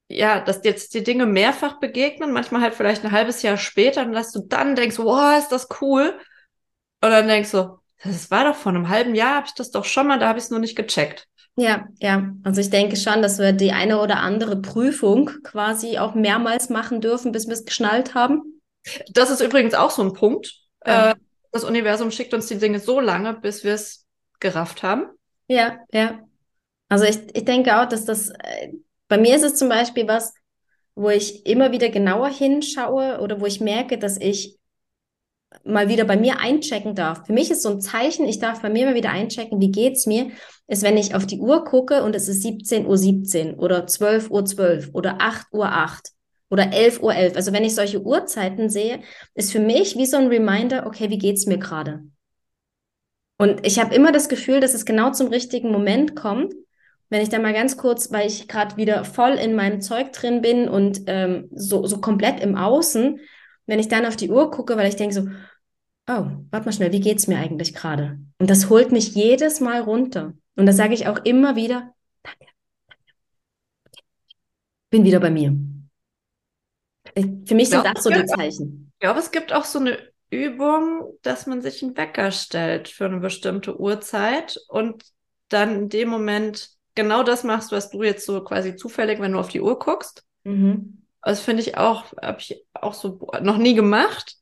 ja, 0.08 0.40
dass 0.40 0.60
jetzt 0.64 0.94
die 0.94 1.02
Dinge 1.02 1.26
mehrfach 1.26 1.80
begegnen, 1.80 2.32
manchmal 2.32 2.62
halt 2.62 2.74
vielleicht 2.74 3.04
ein 3.04 3.12
halbes 3.12 3.42
Jahr 3.42 3.56
später, 3.56 4.02
und 4.02 4.12
dass 4.12 4.32
du 4.32 4.40
dann 4.40 4.76
denkst, 4.76 4.98
wow, 4.98 5.38
ist 5.38 5.50
das 5.50 5.68
cool. 5.80 6.18
Und 7.00 7.10
dann 7.10 7.28
denkst 7.28 7.52
du, 7.52 7.78
das 8.02 8.30
war 8.30 8.44
doch 8.44 8.56
vor 8.56 8.72
einem 8.72 8.88
halben 8.88 9.14
Jahr, 9.14 9.36
habe 9.36 9.46
ich 9.46 9.54
das 9.54 9.70
doch 9.70 9.84
schon 9.84 10.06
mal, 10.06 10.18
da 10.18 10.28
habe 10.28 10.38
ich 10.38 10.44
es 10.44 10.50
nur 10.50 10.60
nicht 10.60 10.76
gecheckt. 10.76 11.26
Ja, 11.56 11.86
ja. 12.00 12.32
Also 12.42 12.60
ich 12.60 12.70
denke 12.70 12.96
schon, 12.96 13.22
dass 13.22 13.38
wir 13.38 13.52
die 13.52 13.72
eine 13.72 14.00
oder 14.00 14.16
andere 14.18 14.60
Prüfung 14.60 15.30
quasi 15.44 15.98
auch 15.98 16.14
mehrmals 16.14 16.68
machen 16.68 17.00
dürfen, 17.00 17.32
bis 17.32 17.46
wir 17.46 17.54
es 17.54 17.64
geschnallt 17.64 18.14
haben. 18.14 18.60
Das 19.12 19.30
ist 19.30 19.40
übrigens 19.40 19.74
auch 19.74 19.90
so 19.90 20.02
ein 20.02 20.12
Punkt. 20.12 20.52
Ja. 20.84 21.12
Äh, 21.12 21.14
das 21.52 21.64
Universum 21.64 22.10
schickt 22.10 22.34
uns 22.34 22.46
die 22.46 22.58
Dinge 22.58 22.80
so 22.80 22.98
lange, 22.98 23.34
bis 23.34 23.62
wir 23.62 23.74
es 23.74 24.04
gerafft 24.40 24.82
haben. 24.82 25.06
Ja, 25.46 25.78
ja. 25.92 26.20
Also 26.88 27.04
ich, 27.04 27.18
ich 27.34 27.44
denke 27.44 27.80
auch, 27.80 27.86
dass 27.86 28.04
das, 28.04 28.30
äh, 28.30 28.72
bei 29.08 29.18
mir 29.18 29.36
ist 29.36 29.44
es 29.44 29.56
zum 29.56 29.68
Beispiel 29.68 30.08
was, 30.08 30.34
wo 30.94 31.10
ich 31.10 31.46
immer 31.46 31.72
wieder 31.72 31.88
genauer 31.88 32.28
hinschaue 32.28 33.20
oder 33.20 33.40
wo 33.40 33.46
ich 33.46 33.60
merke, 33.60 33.98
dass 33.98 34.16
ich 34.18 34.58
mal 35.64 35.88
wieder 35.88 36.04
bei 36.04 36.16
mir 36.16 36.40
einchecken 36.40 36.94
darf. 36.94 37.26
Für 37.26 37.32
mich 37.32 37.50
ist 37.50 37.62
so 37.62 37.70
ein 37.70 37.80
Zeichen, 37.80 38.26
ich 38.26 38.38
darf 38.38 38.62
bei 38.62 38.70
mir 38.70 38.86
mal 38.86 38.94
wieder 38.94 39.10
einchecken, 39.10 39.60
wie 39.60 39.70
geht's 39.70 40.06
mir, 40.06 40.30
ist, 40.66 40.82
wenn 40.82 40.96
ich 40.96 41.14
auf 41.14 41.26
die 41.26 41.38
Uhr 41.38 41.64
gucke 41.64 42.02
und 42.02 42.16
es 42.16 42.28
ist 42.28 42.44
17.17 42.44 42.86
Uhr 42.86 42.98
17 42.98 43.54
oder 43.54 43.84
12.12 43.84 44.30
Uhr 44.30 44.44
12 44.44 44.90
oder 44.92 45.18
8.08 45.18 45.44
Uhr 45.52 45.72
8 45.72 46.08
oder 46.50 46.64
11.11 46.64 47.00
Uhr 47.00 47.14
11. 47.14 47.36
Also 47.36 47.52
wenn 47.52 47.64
ich 47.64 47.74
solche 47.74 48.02
Uhrzeiten 48.02 48.68
sehe, 48.68 49.00
ist 49.34 49.52
für 49.52 49.60
mich 49.60 49.96
wie 49.96 50.06
so 50.06 50.16
ein 50.16 50.28
Reminder, 50.28 50.86
okay, 50.86 51.10
wie 51.10 51.18
geht's 51.18 51.46
mir 51.46 51.58
gerade? 51.58 52.04
Und 53.36 53.66
ich 53.66 53.78
habe 53.78 53.94
immer 53.94 54.12
das 54.12 54.28
Gefühl, 54.28 54.60
dass 54.60 54.74
es 54.74 54.84
genau 54.84 55.10
zum 55.10 55.28
richtigen 55.28 55.70
Moment 55.70 56.14
kommt, 56.14 56.54
wenn 57.10 57.22
ich 57.22 57.28
da 57.28 57.38
mal 57.38 57.52
ganz 57.52 57.76
kurz, 57.76 58.10
weil 58.12 58.26
ich 58.26 58.48
gerade 58.48 58.76
wieder 58.76 59.04
voll 59.04 59.32
in 59.32 59.54
meinem 59.54 59.80
Zeug 59.80 60.12
drin 60.12 60.40
bin 60.40 60.68
und 60.68 61.02
ähm, 61.06 61.48
so, 61.54 61.86
so 61.86 62.00
komplett 62.00 62.40
im 62.40 62.56
Außen, 62.56 63.20
wenn 63.66 63.78
ich 63.78 63.88
dann 63.88 64.06
auf 64.06 64.16
die 64.16 64.30
Uhr 64.30 64.50
gucke, 64.50 64.76
weil 64.76 64.88
ich 64.88 64.96
denke 64.96 65.14
so, 65.14 65.22
oh, 66.08 66.26
warte 66.50 66.66
mal 66.66 66.72
schnell, 66.72 66.92
wie 66.92 67.00
geht's 67.00 67.26
mir 67.26 67.38
eigentlich 67.38 67.74
gerade? 67.74 68.18
Und 68.38 68.50
das 68.50 68.68
holt 68.68 68.92
mich 68.92 69.14
jedes 69.14 69.60
Mal 69.60 69.80
runter. 69.80 70.34
Und 70.56 70.66
das 70.66 70.76
sage 70.76 70.94
ich 70.94 71.06
auch 71.06 71.24
immer 71.24 71.56
wieder, 71.56 71.94
danke, 72.22 72.46
bin 74.90 75.04
wieder 75.04 75.20
bei 75.20 75.30
mir. 75.30 75.56
Für 77.16 77.54
mich 77.54 77.70
sind 77.70 77.84
das 77.84 78.02
so 78.02 78.10
die 78.10 78.24
Zeichen. 78.26 78.92
Ich 78.94 79.00
glaube, 79.00 79.20
es 79.20 79.30
gibt 79.30 79.52
auch 79.52 79.64
so 79.64 79.78
eine 79.78 79.98
Übung, 80.30 81.16
dass 81.22 81.46
man 81.46 81.62
sich 81.62 81.82
einen 81.82 81.96
Wecker 81.96 82.30
stellt 82.30 82.88
für 82.88 83.06
eine 83.06 83.20
bestimmte 83.20 83.78
Uhrzeit 83.78 84.58
und 84.68 85.04
dann 85.48 85.74
in 85.74 85.88
dem 85.88 86.08
Moment 86.08 86.70
genau 86.94 87.22
das 87.22 87.44
machst, 87.44 87.72
was 87.72 87.90
du 87.90 88.02
jetzt 88.02 88.26
so 88.26 88.42
quasi 88.42 88.76
zufällig, 88.76 89.20
wenn 89.20 89.32
du 89.32 89.38
auf 89.38 89.48
die 89.48 89.60
Uhr 89.60 89.78
guckst. 89.78 90.24
Mhm. 90.44 91.02
Das 91.22 91.40
finde 91.40 91.62
ich 91.62 91.76
auch, 91.76 92.12
habe 92.20 92.40
ich 92.40 92.64
auch 92.74 92.94
so 92.94 93.28
noch 93.40 93.56
nie 93.56 93.74
gemacht. 93.74 94.36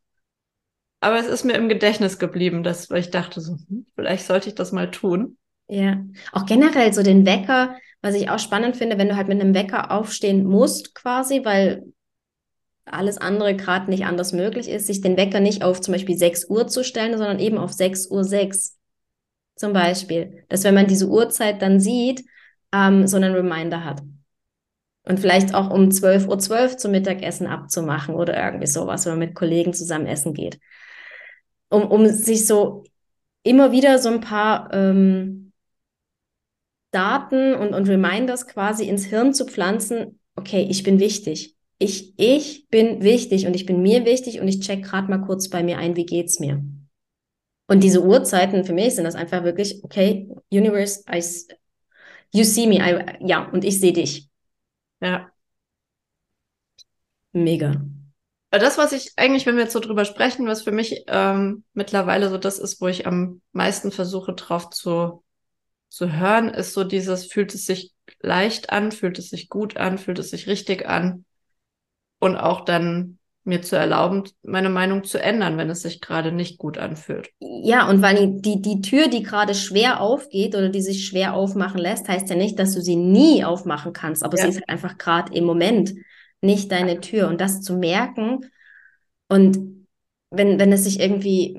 Aber 1.01 1.19
es 1.19 1.27
ist 1.27 1.45
mir 1.45 1.55
im 1.55 1.69
Gedächtnis 1.69 2.19
geblieben, 2.19 2.63
dass, 2.63 2.91
weil 2.91 3.01
ich 3.01 3.11
dachte 3.11 3.41
so, 3.41 3.57
hm, 3.69 3.87
vielleicht 3.95 4.27
sollte 4.27 4.49
ich 4.49 4.55
das 4.55 4.73
mal 4.73 4.91
tun. 4.91 5.37
Ja, 5.69 6.05
auch 6.33 6.47
generell 6.47 6.93
so 6.93 7.03
den 7.03 7.25
Wecker, 7.25 7.77
was 8.03 8.15
ich 8.15 8.31
auch 8.31 8.39
spannend 8.39 8.77
finde, 8.77 8.99
wenn 8.99 9.09
du 9.09 9.17
halt 9.17 9.29
mit 9.29 9.41
einem 9.41 9.55
Wecker 9.55 9.91
aufstehen 9.91 10.45
musst, 10.45 10.95
quasi, 10.95 11.45
weil 11.45 11.85
alles 12.85 13.19
andere 13.19 13.57
gerade 13.57 13.91
nicht 13.91 14.05
anders 14.05 14.33
möglich 14.33 14.69
ist, 14.69 14.87
sich 14.87 15.01
den 15.01 15.17
Wecker 15.17 15.41
nicht 15.41 15.63
auf 15.63 15.81
zum 15.81 15.93
Beispiel 15.93 16.17
6 16.19 16.49
Uhr 16.49 16.67
zu 16.67 16.85
stellen, 16.85 17.17
sondern 17.17 17.39
eben 17.39 17.59
auf 17.59 17.73
6 17.73 18.09
Uhr 18.11 18.25
6 18.25 18.77
zum 19.57 19.73
Beispiel. 19.73 20.45
Dass 20.49 20.65
wenn 20.65 20.75
man 20.75 20.89
diese 20.89 21.09
Uhrzeit 21.09 21.63
dann 21.63 21.81
sieht, 21.81 22.25
ähm, 22.73 23.07
so 23.07 23.17
einen 23.17 23.35
Reminder 23.35 23.85
hat. 23.85 24.03
Und 25.05 25.19
vielleicht 25.19 25.55
auch 25.55 25.71
um 25.71 25.89
12.12 25.89 26.29
Uhr 26.29 26.39
12 26.39 26.77
zum 26.77 26.91
Mittagessen 26.93 27.47
abzumachen 27.47 28.15
oder 28.15 28.37
irgendwie 28.41 28.69
sowas, 28.69 29.05
wenn 29.05 29.13
man 29.13 29.29
mit 29.29 29.35
Kollegen 29.35 29.75
zusammen 29.75 30.07
essen 30.07 30.33
geht 30.33 30.61
um, 31.73 31.91
um 31.91 32.07
sich 32.07 32.47
so 32.47 32.85
immer 33.43 33.73
wieder 33.73 33.99
so 33.99 34.11
ein 34.11 34.21
paar 34.21 34.73
ähm, 34.73 35.53
Daten 36.93 37.55
und, 37.55 37.75
und 37.75 37.89
Reminders 37.89 38.47
quasi 38.47 38.87
ins 38.87 39.07
Hirn 39.07 39.33
zu 39.33 39.47
pflanzen, 39.47 40.21
okay, 40.37 40.67
ich 40.69 40.83
bin 40.83 41.01
wichtig. 41.01 41.57
Ich, 41.79 42.15
ich 42.19 42.69
bin 42.69 43.03
wichtig 43.03 43.47
und 43.47 43.57
ich 43.57 43.67
bin 43.67 43.83
mir 43.83 44.05
wichtig 44.05 44.41
und 44.41 44.47
ich 44.47 44.61
check 44.61 44.85
gerade 44.85 45.09
mal 45.09 45.23
kurz 45.23 45.49
bei 45.49 45.63
mir 45.63 45.79
ein, 45.79 45.97
wie 45.97 46.07
geht's 46.07 46.39
mir. 46.39 46.63
Und 47.67 47.83
diese 47.83 48.05
Uhrzeiten 48.05 48.65
für 48.65 48.75
mich 48.75 48.95
sind 48.95 49.05
das 49.05 49.15
einfach 49.15 49.43
wirklich, 49.43 49.83
okay, 49.83 50.29
Universe, 50.51 51.03
I, 51.11 51.25
you 52.33 52.45
see 52.45 52.67
me, 52.67 52.77
I, 52.77 53.19
ja, 53.21 53.49
und 53.51 53.65
ich 53.65 53.81
sehe 53.81 53.93
dich. 53.93 54.29
Ja. 55.01 55.31
Mega. 57.33 57.83
das, 58.51 58.77
was 58.77 58.93
ich 58.93 59.13
eigentlich, 59.17 59.47
wenn 59.47 59.57
wir 59.57 59.63
jetzt 59.63 59.73
so 59.73 59.81
drüber 59.81 60.05
sprechen, 60.05 60.47
was 60.47 60.63
für 60.63 60.73
mich 60.73 61.05
ähm, 61.09 61.65
mittlerweile 61.73 62.29
so 62.29 62.37
das 62.37 62.59
ist, 62.59 62.81
wo 62.81 62.89
ich 62.89 63.07
am 63.07 63.41
meisten 63.53 63.91
versuche 63.91 64.35
drauf 64.35 64.71
zu, 64.71 65.25
zu 65.89 66.13
hören, 66.13 66.51
ist 66.51 66.75
so 66.75 66.85
dieses, 66.85 67.27
fühlt 67.27 67.55
es 67.55 67.65
sich 67.65 67.93
leicht 68.21 68.71
an, 68.71 68.93
fühlt 68.93 69.19
es 69.19 69.31
sich 69.31 69.49
gut 69.49 69.77
an, 69.77 69.99
fühlt 69.99 70.19
es 70.19 70.31
sich 70.31 70.47
richtig 70.47 70.87
an 70.87 71.25
und 72.19 72.37
auch 72.37 72.65
dann 72.65 73.19
mir 73.45 73.63
zu 73.63 73.77
erlauben, 73.77 74.25
meine 74.43 74.71
Meinung 74.71 75.05
zu 75.05 75.21
ändern, 75.21 75.59
wenn 75.59 75.71
es 75.71 75.83
sich 75.83 76.01
gerade 76.01 76.33
nicht 76.33 76.59
gut 76.59 76.79
anfühlt. 76.79 77.31
Ja, 77.41 77.89
und 77.89 78.03
weil 78.03 78.41
die, 78.41 78.63
die 78.63 78.81
Tür, 78.81 79.09
die 79.09 79.23
gerade 79.23 79.55
schwer 79.55 80.01
aufgeht 80.01 80.55
oder 80.55 80.69
die 80.69 80.83
sich 80.83 81.07
schwer 81.07 81.35
aufmachen 81.35 81.79
lässt, 81.79 82.09
heißt 82.09 82.31
ja 82.31 82.37
nicht, 82.37 82.59
dass 82.59 82.75
du 82.75 82.81
sie 82.81 82.97
nie 82.97 83.45
aufmachen 83.45 83.93
kannst, 83.93 84.25
aber 84.25 84.39
ja. 84.39 84.45
sie 84.45 84.51
ist 84.51 84.57
halt 84.57 84.69
einfach 84.69 84.97
gerade 84.97 85.35
im 85.35 85.45
Moment 85.45 85.95
nicht 86.41 86.71
deine 86.71 87.01
Tür. 87.01 87.29
Und 87.29 87.41
das 87.41 87.63
zu 87.63 87.77
merken 87.77 88.47
und 89.29 89.87
wenn, 90.35 90.59
wenn 90.59 90.73
es 90.73 90.85
sich 90.85 90.99
irgendwie, 90.99 91.59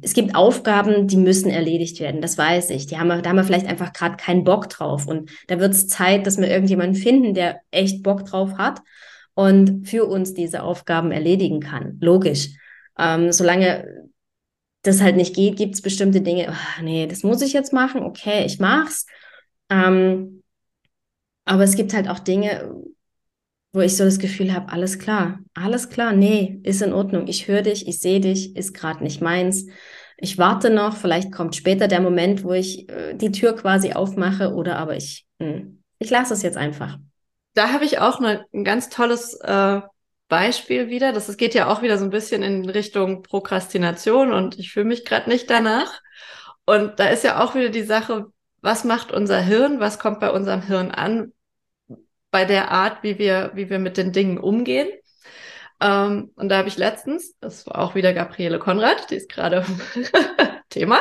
es 0.00 0.14
gibt 0.14 0.34
Aufgaben, 0.34 1.06
die 1.06 1.18
müssen 1.18 1.50
erledigt 1.50 2.00
werden, 2.00 2.22
das 2.22 2.38
weiß 2.38 2.70
ich. 2.70 2.86
Die 2.86 2.98
haben, 2.98 3.08
da 3.08 3.28
haben 3.28 3.36
wir 3.36 3.44
vielleicht 3.44 3.66
einfach 3.66 3.92
gerade 3.92 4.16
keinen 4.16 4.42
Bock 4.42 4.70
drauf. 4.70 5.06
Und 5.06 5.30
da 5.48 5.60
wird 5.60 5.74
es 5.74 5.86
Zeit, 5.86 6.26
dass 6.26 6.38
wir 6.38 6.48
irgendjemanden 6.48 6.94
finden, 6.94 7.34
der 7.34 7.60
echt 7.70 8.02
Bock 8.02 8.24
drauf 8.24 8.56
hat 8.56 8.80
und 9.36 9.86
für 9.86 10.06
uns 10.06 10.32
diese 10.32 10.62
Aufgaben 10.62 11.12
erledigen 11.12 11.60
kann. 11.60 11.98
Logisch. 12.00 12.48
Ähm, 12.98 13.32
solange 13.32 14.08
das 14.80 15.02
halt 15.02 15.16
nicht 15.16 15.36
geht, 15.36 15.56
gibt 15.56 15.74
es 15.74 15.82
bestimmte 15.82 16.22
Dinge, 16.22 16.48
oh, 16.50 16.82
nee, 16.82 17.06
das 17.06 17.22
muss 17.22 17.42
ich 17.42 17.52
jetzt 17.52 17.72
machen, 17.72 18.02
okay, 18.02 18.46
ich 18.46 18.58
mach's. 18.60 19.04
Ähm, 19.68 20.42
aber 21.44 21.64
es 21.64 21.76
gibt 21.76 21.92
halt 21.92 22.08
auch 22.08 22.18
Dinge, 22.18 22.74
wo 23.74 23.80
ich 23.80 23.94
so 23.94 24.04
das 24.04 24.18
Gefühl 24.18 24.54
habe, 24.54 24.72
alles 24.72 24.98
klar, 24.98 25.40
alles 25.52 25.90
klar, 25.90 26.14
nee, 26.14 26.58
ist 26.62 26.80
in 26.80 26.94
Ordnung, 26.94 27.26
ich 27.26 27.46
höre 27.46 27.60
dich, 27.60 27.86
ich 27.86 28.00
sehe 28.00 28.20
dich, 28.20 28.56
ist 28.56 28.72
gerade 28.72 29.04
nicht 29.04 29.20
meins. 29.20 29.66
Ich 30.16 30.38
warte 30.38 30.70
noch, 30.70 30.96
vielleicht 30.96 31.30
kommt 31.30 31.56
später 31.56 31.88
der 31.88 32.00
Moment, 32.00 32.42
wo 32.42 32.54
ich 32.54 32.88
äh, 32.88 33.12
die 33.12 33.32
Tür 33.32 33.54
quasi 33.54 33.92
aufmache 33.92 34.54
oder 34.54 34.78
aber 34.78 34.96
ich, 34.96 35.26
hm, 35.42 35.82
ich 35.98 36.08
lasse 36.08 36.32
es 36.32 36.40
jetzt 36.40 36.56
einfach 36.56 36.98
da 37.56 37.72
habe 37.72 37.84
ich 37.84 37.98
auch 37.98 38.20
ne, 38.20 38.44
ein 38.52 38.64
ganz 38.64 38.90
tolles 38.90 39.34
äh, 39.40 39.80
Beispiel 40.28 40.88
wieder. 40.88 41.12
Das, 41.12 41.26
das 41.26 41.36
geht 41.36 41.54
ja 41.54 41.68
auch 41.68 41.82
wieder 41.82 41.98
so 41.98 42.04
ein 42.04 42.10
bisschen 42.10 42.42
in 42.42 42.68
Richtung 42.68 43.22
Prokrastination 43.22 44.32
und 44.32 44.58
ich 44.58 44.72
fühle 44.72 44.86
mich 44.86 45.04
gerade 45.04 45.30
nicht 45.30 45.48
danach. 45.48 46.00
Und 46.66 46.98
da 47.00 47.08
ist 47.08 47.24
ja 47.24 47.42
auch 47.42 47.54
wieder 47.54 47.70
die 47.70 47.84
Sache, 47.84 48.26
was 48.60 48.84
macht 48.84 49.10
unser 49.10 49.40
Hirn, 49.40 49.80
was 49.80 49.98
kommt 49.98 50.20
bei 50.20 50.30
unserem 50.30 50.62
Hirn 50.62 50.90
an, 50.90 51.32
bei 52.30 52.44
der 52.44 52.70
Art, 52.70 53.02
wie 53.02 53.18
wir, 53.18 53.52
wie 53.54 53.70
wir 53.70 53.78
mit 53.78 53.96
den 53.96 54.12
Dingen 54.12 54.38
umgehen. 54.38 54.88
Ähm, 55.80 56.32
und 56.36 56.48
da 56.50 56.58
habe 56.58 56.68
ich 56.68 56.76
letztens, 56.76 57.36
das 57.40 57.66
war 57.66 57.78
auch 57.78 57.94
wieder 57.94 58.12
Gabriele 58.12 58.58
Konrad, 58.58 59.10
die 59.10 59.16
ist 59.16 59.30
gerade 59.30 59.64
Thema, 60.68 61.00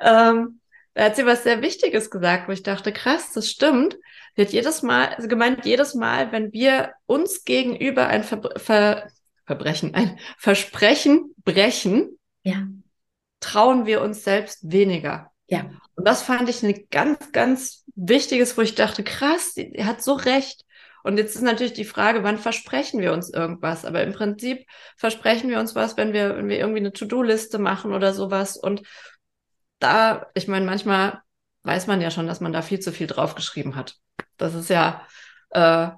ähm, 0.00 0.60
da 0.94 1.04
hat 1.04 1.16
sie 1.16 1.26
was 1.26 1.44
sehr 1.44 1.62
Wichtiges 1.62 2.10
gesagt, 2.10 2.48
wo 2.48 2.52
ich 2.52 2.62
dachte, 2.62 2.92
krass, 2.92 3.32
das 3.32 3.48
stimmt. 3.48 3.96
Hat 4.38 4.50
jedes 4.50 4.82
Mal, 4.82 5.08
also 5.08 5.28
gemeint, 5.28 5.64
jedes 5.64 5.94
Mal, 5.94 6.32
wenn 6.32 6.52
wir 6.52 6.92
uns 7.06 7.44
gegenüber 7.44 8.06
ein 8.06 8.24
Ver 8.24 8.40
Ver 8.56 9.08
Verbrechen, 9.46 9.94
ein 9.94 10.18
Versprechen 10.38 11.34
brechen, 11.44 12.18
ja. 12.44 12.68
trauen 13.40 13.84
wir 13.84 14.00
uns 14.00 14.22
selbst 14.22 14.70
weniger. 14.70 15.32
Ja. 15.48 15.70
Und 15.96 16.06
das 16.06 16.22
fand 16.22 16.48
ich 16.48 16.62
ein 16.62 16.86
ganz, 16.90 17.32
ganz 17.32 17.84
wichtiges, 17.96 18.56
wo 18.56 18.62
ich 18.62 18.76
dachte, 18.76 19.02
krass, 19.02 19.56
er 19.56 19.86
hat 19.86 20.02
so 20.02 20.12
recht. 20.12 20.64
Und 21.02 21.16
jetzt 21.16 21.34
ist 21.34 21.42
natürlich 21.42 21.72
die 21.72 21.84
Frage, 21.84 22.22
wann 22.22 22.38
versprechen 22.38 23.00
wir 23.00 23.12
uns 23.12 23.30
irgendwas? 23.30 23.84
Aber 23.84 24.02
im 24.02 24.12
Prinzip 24.12 24.66
versprechen 24.96 25.50
wir 25.50 25.58
uns 25.58 25.74
was, 25.74 25.96
wenn 25.96 26.12
wir, 26.12 26.36
wenn 26.36 26.48
wir 26.48 26.58
irgendwie 26.58 26.80
eine 26.80 26.92
To-Do-Liste 26.92 27.58
machen 27.58 27.92
oder 27.92 28.12
sowas. 28.12 28.56
Und 28.56 28.82
da, 29.78 30.26
ich 30.34 30.46
meine, 30.46 30.66
manchmal 30.66 31.20
weiß 31.62 31.86
man 31.86 32.00
ja 32.00 32.10
schon, 32.10 32.26
dass 32.26 32.40
man 32.40 32.52
da 32.52 32.62
viel 32.62 32.80
zu 32.80 32.92
viel 32.92 33.06
draufgeschrieben 33.06 33.76
hat. 33.76 33.96
Das 34.40 34.54
ist 34.54 34.70
ja, 34.70 35.06
äh, 35.50 35.88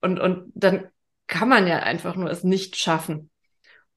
und, 0.00 0.20
und 0.20 0.52
dann 0.54 0.88
kann 1.26 1.48
man 1.48 1.66
ja 1.66 1.80
einfach 1.80 2.16
nur 2.16 2.30
es 2.30 2.44
nicht 2.44 2.76
schaffen. 2.76 3.30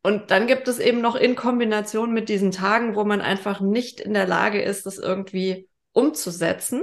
Und 0.03 0.31
dann 0.31 0.47
gibt 0.47 0.67
es 0.67 0.79
eben 0.79 1.01
noch 1.01 1.15
in 1.15 1.35
Kombination 1.35 2.11
mit 2.11 2.27
diesen 2.27 2.51
Tagen, 2.51 2.95
wo 2.95 3.03
man 3.03 3.21
einfach 3.21 3.61
nicht 3.61 3.99
in 3.99 4.13
der 4.13 4.25
Lage 4.25 4.61
ist, 4.61 4.85
das 4.85 4.97
irgendwie 4.97 5.69
umzusetzen. 5.93 6.81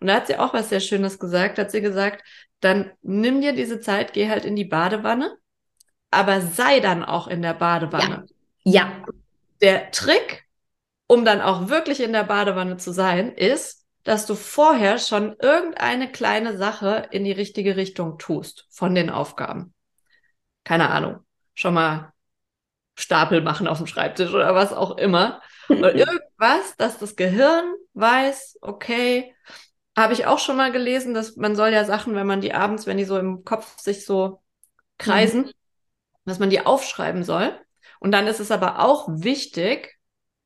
Und 0.00 0.08
da 0.08 0.14
hat 0.14 0.26
sie 0.26 0.38
auch 0.38 0.52
was 0.52 0.68
sehr 0.68 0.80
Schönes 0.80 1.18
gesagt. 1.18 1.58
Hat 1.58 1.70
sie 1.70 1.80
gesagt, 1.80 2.24
dann 2.60 2.90
nimm 3.02 3.40
dir 3.40 3.52
diese 3.52 3.80
Zeit, 3.80 4.12
geh 4.12 4.28
halt 4.28 4.44
in 4.44 4.56
die 4.56 4.64
Badewanne, 4.64 5.36
aber 6.10 6.40
sei 6.40 6.80
dann 6.80 7.04
auch 7.04 7.28
in 7.28 7.42
der 7.42 7.54
Badewanne. 7.54 8.26
Ja. 8.64 8.72
ja. 8.82 9.04
Der 9.60 9.90
Trick 9.92 10.46
um 11.06 11.24
dann 11.24 11.40
auch 11.40 11.68
wirklich 11.68 12.00
in 12.00 12.12
der 12.12 12.24
Badewanne 12.24 12.76
zu 12.76 12.92
sein, 12.92 13.32
ist, 13.32 13.85
dass 14.06 14.24
du 14.24 14.36
vorher 14.36 14.98
schon 14.98 15.34
irgendeine 15.40 16.10
kleine 16.12 16.56
Sache 16.56 17.08
in 17.10 17.24
die 17.24 17.32
richtige 17.32 17.76
Richtung 17.76 18.18
tust 18.18 18.68
von 18.70 18.94
den 18.94 19.10
Aufgaben. 19.10 19.74
Keine 20.62 20.90
Ahnung. 20.90 21.26
Schon 21.54 21.74
mal 21.74 22.12
Stapel 22.94 23.40
machen 23.40 23.66
auf 23.66 23.78
dem 23.78 23.88
Schreibtisch 23.88 24.32
oder 24.32 24.54
was 24.54 24.72
auch 24.72 24.96
immer. 24.96 25.42
Oder 25.68 25.92
irgendwas, 25.96 26.76
dass 26.78 26.98
das 26.98 27.16
Gehirn 27.16 27.64
weiß, 27.94 28.58
okay, 28.60 29.34
habe 29.96 30.12
ich 30.12 30.26
auch 30.26 30.38
schon 30.38 30.56
mal 30.56 30.70
gelesen, 30.70 31.12
dass 31.12 31.34
man 31.34 31.56
soll 31.56 31.70
ja 31.70 31.84
Sachen, 31.84 32.14
wenn 32.14 32.28
man 32.28 32.40
die 32.40 32.54
abends, 32.54 32.86
wenn 32.86 32.98
die 32.98 33.04
so 33.04 33.18
im 33.18 33.42
Kopf 33.42 33.76
sich 33.80 34.06
so 34.06 34.40
kreisen, 34.98 35.46
mhm. 35.46 35.52
dass 36.26 36.38
man 36.38 36.50
die 36.50 36.64
aufschreiben 36.64 37.24
soll. 37.24 37.58
Und 37.98 38.12
dann 38.12 38.28
ist 38.28 38.38
es 38.38 38.52
aber 38.52 38.78
auch 38.78 39.08
wichtig, 39.08 39.98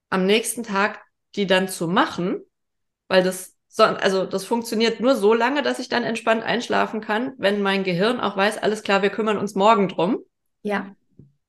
am 0.08 0.24
nächsten 0.24 0.62
Tag 0.62 1.02
die 1.34 1.46
dann 1.46 1.68
zu 1.68 1.88
machen, 1.88 2.40
weil 3.10 3.24
das 3.24 3.56
so, 3.66 3.82
also 3.82 4.24
das 4.24 4.44
funktioniert 4.44 5.00
nur 5.00 5.16
so 5.16 5.34
lange, 5.34 5.62
dass 5.62 5.80
ich 5.80 5.88
dann 5.88 6.04
entspannt 6.04 6.44
einschlafen 6.44 7.00
kann, 7.00 7.34
wenn 7.38 7.60
mein 7.60 7.82
Gehirn 7.82 8.20
auch 8.20 8.36
weiß, 8.36 8.58
alles 8.58 8.82
klar, 8.82 9.02
wir 9.02 9.10
kümmern 9.10 9.36
uns 9.36 9.54
morgen 9.54 9.88
drum. 9.88 10.20
Ja. 10.62 10.94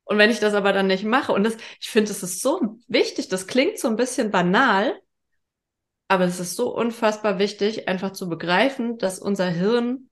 Und 0.04 0.18
wenn 0.18 0.32
ich 0.32 0.40
das 0.40 0.56
aber 0.56 0.74
dann 0.74 0.88
nicht 0.88 1.04
mache, 1.04 1.34
und 1.34 1.44
das, 1.44 1.58
ich 1.80 1.90
finde, 1.90 2.10
das 2.10 2.24
ist 2.24 2.42
so 2.42 2.80
wichtig, 2.88 3.30
das 3.30 3.46
klingt 3.46 3.78
so 3.78 3.88
ein 3.88 3.96
bisschen 3.96 4.32
banal, 4.32 5.00
aber 6.08 6.26
es 6.26 6.40
ist 6.40 6.56
so 6.56 6.76
unfassbar 6.76 7.38
wichtig, 7.38 7.88
einfach 7.88 8.12
zu 8.12 8.28
begreifen, 8.28 8.98
dass 8.98 9.20
unser 9.20 9.50
Hirn 9.50 10.10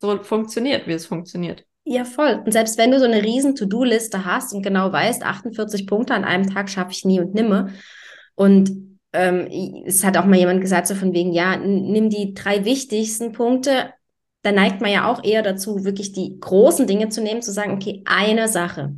so 0.00 0.22
funktioniert, 0.22 0.86
wie 0.86 0.92
es 0.92 1.06
funktioniert. 1.06 1.64
Ja, 1.84 2.04
voll. 2.04 2.42
Und 2.44 2.52
selbst 2.52 2.76
wenn 2.76 2.90
du 2.90 2.98
so 2.98 3.06
eine 3.06 3.22
riesen 3.22 3.54
To-Do-Liste 3.54 4.26
hast 4.26 4.52
und 4.52 4.62
genau 4.62 4.92
weißt, 4.92 5.22
48 5.22 5.86
Punkte 5.86 6.14
an 6.14 6.24
einem 6.24 6.48
Tag 6.52 6.68
schaffe 6.68 6.92
ich 6.92 7.06
nie 7.06 7.20
und 7.20 7.34
nimmer. 7.34 7.70
Und 8.34 8.89
ähm, 9.12 9.84
es 9.86 10.04
hat 10.04 10.16
auch 10.16 10.24
mal 10.24 10.38
jemand 10.38 10.60
gesagt, 10.60 10.86
so 10.86 10.94
von 10.94 11.12
wegen, 11.12 11.32
ja, 11.32 11.56
nimm 11.56 12.10
die 12.10 12.34
drei 12.34 12.64
wichtigsten 12.64 13.32
Punkte. 13.32 13.92
Da 14.42 14.52
neigt 14.52 14.80
man 14.80 14.90
ja 14.90 15.10
auch 15.10 15.22
eher 15.24 15.42
dazu, 15.42 15.84
wirklich 15.84 16.12
die 16.12 16.38
großen 16.40 16.86
Dinge 16.86 17.08
zu 17.08 17.22
nehmen, 17.22 17.42
zu 17.42 17.52
sagen, 17.52 17.72
okay, 17.72 18.02
eine 18.06 18.48
Sache. 18.48 18.94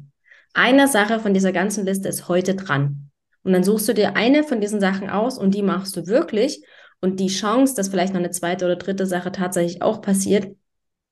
Eine 0.54 0.86
Sache 0.86 1.18
von 1.18 1.34
dieser 1.34 1.52
ganzen 1.52 1.86
Liste 1.86 2.08
ist 2.08 2.28
heute 2.28 2.54
dran. 2.54 3.10
Und 3.42 3.52
dann 3.52 3.64
suchst 3.64 3.88
du 3.88 3.94
dir 3.94 4.14
eine 4.16 4.44
von 4.44 4.60
diesen 4.60 4.80
Sachen 4.80 5.10
aus 5.10 5.38
und 5.38 5.54
die 5.54 5.62
machst 5.62 5.96
du 5.96 6.06
wirklich. 6.06 6.62
Und 7.00 7.18
die 7.18 7.28
Chance, 7.28 7.74
dass 7.74 7.88
vielleicht 7.88 8.12
noch 8.12 8.20
eine 8.20 8.30
zweite 8.30 8.66
oder 8.66 8.76
dritte 8.76 9.06
Sache 9.06 9.32
tatsächlich 9.32 9.82
auch 9.82 10.02
passiert, 10.02 10.54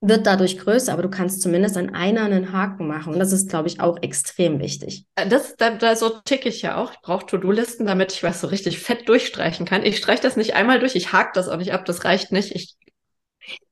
wird 0.00 0.26
dadurch 0.26 0.58
größer, 0.58 0.92
aber 0.92 1.02
du 1.02 1.10
kannst 1.10 1.42
zumindest 1.42 1.76
an 1.76 1.94
einer 1.94 2.22
einen 2.22 2.52
Haken 2.52 2.86
machen. 2.86 3.12
Und 3.12 3.18
das 3.18 3.32
ist, 3.32 3.50
glaube 3.50 3.68
ich, 3.68 3.80
auch 3.80 3.98
extrem 4.00 4.58
wichtig. 4.58 5.04
Äh, 5.16 5.28
das, 5.28 5.56
da, 5.56 5.70
da 5.70 5.94
so 5.94 6.08
ticke 6.24 6.48
ich 6.48 6.62
ja 6.62 6.76
auch. 6.76 6.92
Ich 6.92 7.00
brauche 7.00 7.26
To-Do-Listen, 7.26 7.86
damit 7.86 8.12
ich 8.12 8.22
was 8.22 8.40
so 8.40 8.46
richtig 8.46 8.78
fett 8.78 9.08
durchstreichen 9.08 9.66
kann. 9.66 9.84
Ich 9.84 9.98
streiche 9.98 10.22
das 10.22 10.36
nicht 10.36 10.54
einmal 10.54 10.80
durch, 10.80 10.94
ich 10.96 11.12
hake 11.12 11.32
das 11.34 11.48
auch 11.48 11.58
nicht 11.58 11.72
ab, 11.72 11.84
das 11.84 12.04
reicht 12.04 12.32
nicht. 12.32 12.54
Ich 12.54 12.76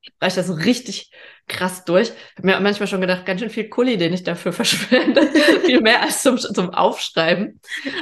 streiche 0.02 0.36
das 0.36 0.48
so 0.48 0.54
richtig 0.54 1.10
krass 1.46 1.86
durch. 1.86 2.12
Habe 2.36 2.46
mir 2.46 2.60
manchmal 2.60 2.88
schon 2.88 3.00
gedacht, 3.00 3.24
ganz 3.24 3.40
schön 3.40 3.50
viel 3.50 3.70
Kuli, 3.70 3.96
den 3.96 4.12
ich 4.12 4.22
dafür 4.22 4.52
verschwende. 4.54 5.26
viel 5.64 5.80
mehr 5.80 6.02
als 6.02 6.22
zum, 6.22 6.36
zum 6.36 6.70
Aufschreiben. 6.74 7.60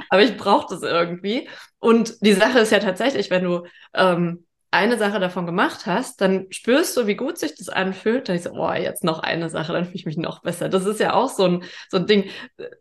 Aber 0.08 0.22
ich 0.22 0.36
brauche 0.36 0.66
das 0.74 0.82
irgendwie. 0.82 1.48
Und 1.78 2.14
die 2.22 2.32
Sache 2.32 2.58
ist 2.58 2.72
ja 2.72 2.80
tatsächlich, 2.80 3.30
wenn 3.30 3.44
du 3.44 3.66
ähm, 3.94 4.45
eine 4.70 4.98
Sache 4.98 5.20
davon 5.20 5.46
gemacht 5.46 5.86
hast, 5.86 6.20
dann 6.20 6.46
spürst 6.50 6.96
du, 6.96 7.06
wie 7.06 7.14
gut 7.14 7.38
sich 7.38 7.54
das 7.54 7.68
anfühlt. 7.68 8.28
Dann 8.28 8.36
ich 8.36 8.42
so, 8.42 8.50
oh, 8.50 8.72
jetzt 8.72 9.04
noch 9.04 9.20
eine 9.20 9.48
Sache, 9.48 9.72
dann 9.72 9.84
fühle 9.84 9.96
ich 9.96 10.06
mich 10.06 10.16
noch 10.16 10.42
besser. 10.42 10.68
Das 10.68 10.84
ist 10.86 11.00
ja 11.00 11.14
auch 11.14 11.30
so 11.30 11.44
ein, 11.44 11.64
so 11.88 11.98
ein 11.98 12.06
Ding. 12.06 12.30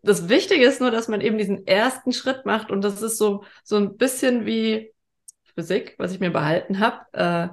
Das 0.02 0.28
Wichtige 0.28 0.64
ist 0.64 0.80
nur, 0.80 0.90
dass 0.90 1.08
man 1.08 1.20
eben 1.20 1.38
diesen 1.38 1.66
ersten 1.66 2.12
Schritt 2.12 2.44
macht 2.44 2.70
und 2.70 2.82
das 2.82 3.02
ist 3.02 3.18
so, 3.18 3.44
so 3.64 3.76
ein 3.76 3.96
bisschen 3.96 4.46
wie 4.46 4.92
Physik, 5.54 5.94
was 5.98 6.12
ich 6.12 6.20
mir 6.20 6.30
behalten 6.30 6.80
habe. 6.80 7.00
Äh, 7.12 7.48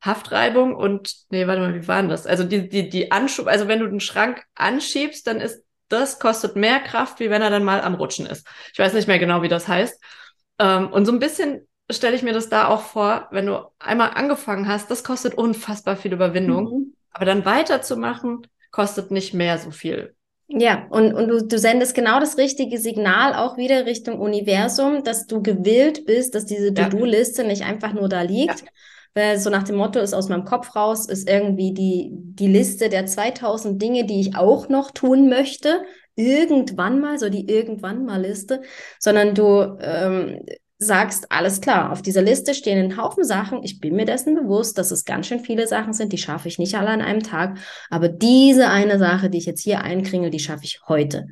Haftreibung 0.00 0.76
und, 0.76 1.12
nee, 1.30 1.46
warte 1.46 1.60
mal, 1.60 1.74
wie 1.74 1.88
war 1.88 2.00
denn 2.00 2.08
das? 2.08 2.26
Also 2.26 2.44
die, 2.44 2.68
die, 2.68 2.88
die 2.88 3.10
Anschub, 3.10 3.48
also 3.48 3.66
wenn 3.66 3.80
du 3.80 3.88
den 3.88 4.00
Schrank 4.00 4.44
anschiebst, 4.54 5.26
dann 5.26 5.40
ist, 5.40 5.64
das 5.88 6.20
kostet 6.20 6.54
mehr 6.54 6.80
Kraft, 6.80 7.18
wie 7.18 7.30
wenn 7.30 7.42
er 7.42 7.50
dann 7.50 7.64
mal 7.64 7.80
am 7.80 7.94
Rutschen 7.94 8.26
ist. 8.26 8.46
Ich 8.72 8.78
weiß 8.78 8.92
nicht 8.92 9.08
mehr 9.08 9.18
genau, 9.18 9.42
wie 9.42 9.48
das 9.48 9.66
heißt. 9.66 10.00
Ähm, 10.60 10.92
und 10.92 11.04
so 11.04 11.12
ein 11.12 11.18
bisschen 11.18 11.66
stelle 11.90 12.16
ich 12.16 12.22
mir 12.22 12.32
das 12.32 12.48
da 12.48 12.68
auch 12.68 12.82
vor, 12.82 13.28
wenn 13.30 13.46
du 13.46 13.66
einmal 13.78 14.10
angefangen 14.14 14.68
hast, 14.68 14.90
das 14.90 15.04
kostet 15.04 15.34
unfassbar 15.34 15.96
viel 15.96 16.12
Überwindung. 16.12 16.64
Mhm. 16.64 16.94
Aber 17.12 17.24
dann 17.24 17.44
weiterzumachen, 17.44 18.46
kostet 18.70 19.10
nicht 19.10 19.34
mehr 19.34 19.58
so 19.58 19.70
viel. 19.70 20.14
Ja, 20.48 20.86
und, 20.90 21.12
und 21.12 21.28
du, 21.28 21.46
du 21.46 21.58
sendest 21.58 21.94
genau 21.94 22.20
das 22.20 22.38
richtige 22.38 22.78
Signal 22.78 23.34
auch 23.34 23.58
wieder 23.58 23.84
Richtung 23.84 24.18
Universum, 24.18 25.04
dass 25.04 25.26
du 25.26 25.42
gewillt 25.42 26.06
bist, 26.06 26.34
dass 26.34 26.46
diese 26.46 26.72
To-Do-Liste 26.72 27.44
nicht 27.44 27.64
einfach 27.64 27.92
nur 27.92 28.08
da 28.08 28.22
liegt. 28.22 28.60
Ja. 28.60 28.66
Weil 29.14 29.38
so 29.38 29.50
nach 29.50 29.64
dem 29.64 29.76
Motto 29.76 29.98
ist 29.98 30.14
aus 30.14 30.28
meinem 30.28 30.44
Kopf 30.44 30.74
raus, 30.74 31.06
ist 31.06 31.28
irgendwie 31.28 31.74
die, 31.74 32.10
die 32.12 32.46
Liste 32.46 32.88
der 32.88 33.04
2000 33.04 33.80
Dinge, 33.80 34.06
die 34.06 34.20
ich 34.20 34.36
auch 34.36 34.68
noch 34.68 34.90
tun 34.90 35.28
möchte. 35.28 35.82
Irgendwann 36.14 37.00
mal, 37.00 37.18
so 37.18 37.28
die 37.28 37.48
irgendwann 37.48 38.04
mal 38.04 38.22
Liste, 38.22 38.62
sondern 38.98 39.34
du 39.34 39.76
ähm, 39.80 40.40
sagst, 40.78 41.30
alles 41.32 41.60
klar, 41.60 41.90
auf 41.90 42.02
dieser 42.02 42.22
Liste 42.22 42.54
stehen 42.54 42.78
ein 42.78 42.96
Haufen 42.96 43.24
Sachen. 43.24 43.64
Ich 43.64 43.80
bin 43.80 43.96
mir 43.96 44.04
dessen 44.04 44.34
bewusst, 44.36 44.78
dass 44.78 44.92
es 44.92 45.04
ganz 45.04 45.26
schön 45.26 45.40
viele 45.40 45.66
Sachen 45.66 45.92
sind, 45.92 46.12
die 46.12 46.18
schaffe 46.18 46.48
ich 46.48 46.58
nicht 46.58 46.76
alle 46.76 46.90
an 46.90 47.02
einem 47.02 47.22
Tag. 47.22 47.58
Aber 47.90 48.08
diese 48.08 48.68
eine 48.68 48.98
Sache, 48.98 49.28
die 49.28 49.38
ich 49.38 49.46
jetzt 49.46 49.62
hier 49.62 49.82
einkringel, 49.82 50.30
die 50.30 50.38
schaffe 50.38 50.64
ich 50.64 50.80
heute. 50.86 51.26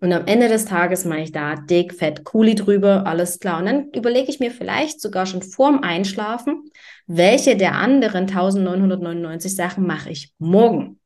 Und 0.00 0.12
am 0.12 0.26
Ende 0.26 0.48
des 0.48 0.64
Tages 0.64 1.04
mache 1.04 1.20
ich 1.20 1.32
da 1.32 1.56
dick, 1.56 1.94
fett, 1.94 2.24
Kuli 2.24 2.54
drüber, 2.54 3.06
alles 3.06 3.38
klar. 3.38 3.58
Und 3.58 3.66
dann 3.66 3.90
überlege 3.90 4.30
ich 4.30 4.40
mir 4.40 4.50
vielleicht 4.50 5.00
sogar 5.00 5.26
schon 5.26 5.42
vorm 5.42 5.82
Einschlafen, 5.82 6.70
welche 7.06 7.56
der 7.56 7.74
anderen 7.74 8.22
1999 8.22 9.54
Sachen 9.54 9.86
mache 9.86 10.10
ich 10.10 10.32
morgen. 10.38 11.00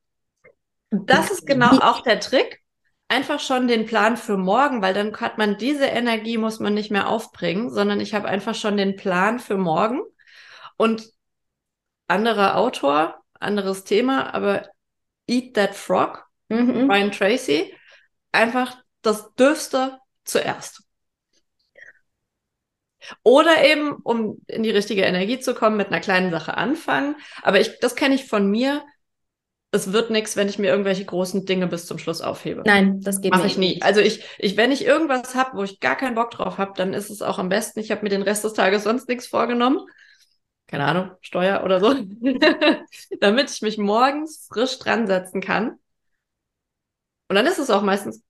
Das 0.90 1.30
ist 1.30 1.46
genau 1.46 1.78
auch 1.78 2.02
der 2.02 2.20
Trick 2.20 2.63
einfach 3.08 3.40
schon 3.40 3.68
den 3.68 3.86
Plan 3.86 4.16
für 4.16 4.36
morgen, 4.36 4.82
weil 4.82 4.94
dann 4.94 5.14
hat 5.20 5.38
man 5.38 5.58
diese 5.58 5.86
Energie, 5.86 6.38
muss 6.38 6.60
man 6.60 6.74
nicht 6.74 6.90
mehr 6.90 7.08
aufbringen, 7.08 7.70
sondern 7.70 8.00
ich 8.00 8.14
habe 8.14 8.28
einfach 8.28 8.54
schon 8.54 8.76
den 8.76 8.96
Plan 8.96 9.38
für 9.38 9.56
morgen. 9.56 10.02
Und 10.76 11.08
anderer 12.08 12.56
Autor, 12.56 13.22
anderes 13.38 13.84
Thema, 13.84 14.34
aber 14.34 14.68
Eat 15.26 15.54
That 15.54 15.74
Frog, 15.74 16.26
mhm. 16.48 16.88
Brian 16.88 17.12
Tracy, 17.12 17.74
einfach 18.32 18.76
das 19.02 19.34
Dürfste 19.34 19.98
zuerst. 20.24 20.82
Oder 23.22 23.64
eben, 23.64 23.96
um 24.02 24.40
in 24.46 24.62
die 24.62 24.70
richtige 24.70 25.02
Energie 25.02 25.38
zu 25.38 25.54
kommen, 25.54 25.76
mit 25.76 25.88
einer 25.88 26.00
kleinen 26.00 26.30
Sache 26.30 26.56
anfangen. 26.56 27.16
Aber 27.42 27.60
ich, 27.60 27.78
das 27.80 27.96
kenne 27.96 28.14
ich 28.14 28.26
von 28.26 28.50
mir 28.50 28.82
es 29.74 29.92
wird 29.92 30.10
nichts, 30.10 30.36
wenn 30.36 30.48
ich 30.48 30.58
mir 30.58 30.68
irgendwelche 30.68 31.04
großen 31.04 31.46
Dinge 31.46 31.66
bis 31.66 31.86
zum 31.86 31.98
Schluss 31.98 32.20
aufhebe. 32.20 32.62
Nein, 32.64 33.00
das 33.00 33.20
geht 33.20 33.32
Mach 33.32 33.44
ich 33.44 33.58
nie. 33.58 33.82
Also 33.82 34.00
ich, 34.00 34.24
ich, 34.38 34.56
wenn 34.56 34.70
ich 34.70 34.84
irgendwas 34.84 35.34
habe, 35.34 35.56
wo 35.56 35.64
ich 35.64 35.80
gar 35.80 35.96
keinen 35.96 36.14
Bock 36.14 36.30
drauf 36.30 36.58
habe, 36.58 36.72
dann 36.76 36.94
ist 36.94 37.10
es 37.10 37.22
auch 37.22 37.38
am 37.38 37.48
besten, 37.48 37.80
ich 37.80 37.90
habe 37.90 38.02
mir 38.02 38.08
den 38.08 38.22
Rest 38.22 38.44
des 38.44 38.52
Tages 38.52 38.84
sonst 38.84 39.08
nichts 39.08 39.26
vorgenommen. 39.26 39.80
Keine 40.68 40.84
Ahnung, 40.84 41.10
Steuer 41.20 41.64
oder 41.64 41.80
so. 41.80 41.92
Damit 43.20 43.50
ich 43.50 43.62
mich 43.62 43.76
morgens 43.76 44.46
frisch 44.48 44.78
dran 44.78 45.06
setzen 45.08 45.40
kann. 45.40 45.78
Und 47.28 47.36
dann 47.36 47.46
ist 47.46 47.58
es 47.58 47.70
auch 47.70 47.82
meistens 47.82 48.22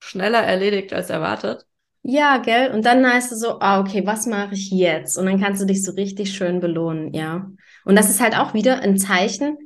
schneller 0.00 0.40
erledigt 0.40 0.92
als 0.92 1.10
erwartet. 1.10 1.66
Ja, 2.02 2.38
gell? 2.38 2.70
Und 2.70 2.86
dann 2.86 3.04
heißt 3.04 3.32
es 3.32 3.40
so, 3.40 3.58
ah, 3.58 3.80
okay, 3.80 4.06
was 4.06 4.26
mache 4.26 4.54
ich 4.54 4.70
jetzt? 4.70 5.18
Und 5.18 5.26
dann 5.26 5.40
kannst 5.40 5.60
du 5.60 5.66
dich 5.66 5.82
so 5.82 5.92
richtig 5.92 6.32
schön 6.32 6.60
belohnen, 6.60 7.12
ja. 7.12 7.50
Und 7.84 7.96
das 7.96 8.08
ist 8.08 8.20
halt 8.20 8.38
auch 8.38 8.54
wieder 8.54 8.80
ein 8.80 8.96
Zeichen, 8.98 9.58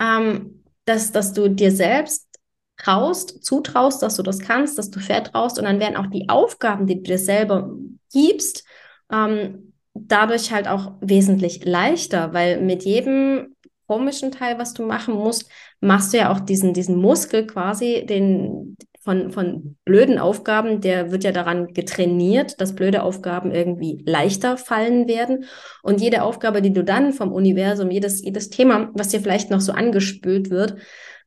ähm, 0.00 0.61
dass, 0.84 1.12
dass 1.12 1.32
du 1.32 1.48
dir 1.48 1.70
selbst 1.70 2.28
traust, 2.76 3.44
zutraust, 3.44 4.02
dass 4.02 4.16
du 4.16 4.22
das 4.22 4.40
kannst, 4.40 4.78
dass 4.78 4.90
du 4.90 5.00
vertraust 5.00 5.58
und 5.58 5.64
dann 5.64 5.80
werden 5.80 5.96
auch 5.96 6.08
die 6.08 6.28
Aufgaben, 6.28 6.86
die 6.86 6.96
du 6.96 7.02
dir 7.02 7.18
selber 7.18 7.70
gibst, 8.12 8.64
ähm, 9.10 9.72
dadurch 9.94 10.52
halt 10.52 10.68
auch 10.68 10.94
wesentlich 11.00 11.64
leichter, 11.64 12.32
weil 12.32 12.60
mit 12.60 12.84
jedem 12.84 13.54
komischen 13.86 14.32
Teil, 14.32 14.58
was 14.58 14.72
du 14.72 14.84
machen 14.86 15.14
musst, 15.14 15.50
machst 15.80 16.12
du 16.12 16.18
ja 16.18 16.32
auch 16.32 16.40
diesen, 16.40 16.72
diesen 16.72 16.96
Muskel 16.96 17.46
quasi, 17.46 18.06
den, 18.06 18.76
von, 19.02 19.32
von 19.32 19.76
blöden 19.84 20.18
Aufgaben, 20.18 20.80
der 20.80 21.10
wird 21.10 21.24
ja 21.24 21.32
daran 21.32 21.74
getrainiert, 21.74 22.60
dass 22.60 22.74
blöde 22.74 23.02
Aufgaben 23.02 23.50
irgendwie 23.50 24.02
leichter 24.06 24.56
fallen 24.56 25.08
werden. 25.08 25.44
Und 25.82 26.00
jede 26.00 26.22
Aufgabe, 26.22 26.62
die 26.62 26.72
du 26.72 26.84
dann 26.84 27.12
vom 27.12 27.32
Universum, 27.32 27.90
jedes, 27.90 28.22
jedes 28.22 28.48
Thema, 28.48 28.90
was 28.94 29.08
dir 29.08 29.20
vielleicht 29.20 29.50
noch 29.50 29.60
so 29.60 29.72
angespült 29.72 30.50
wird, 30.50 30.76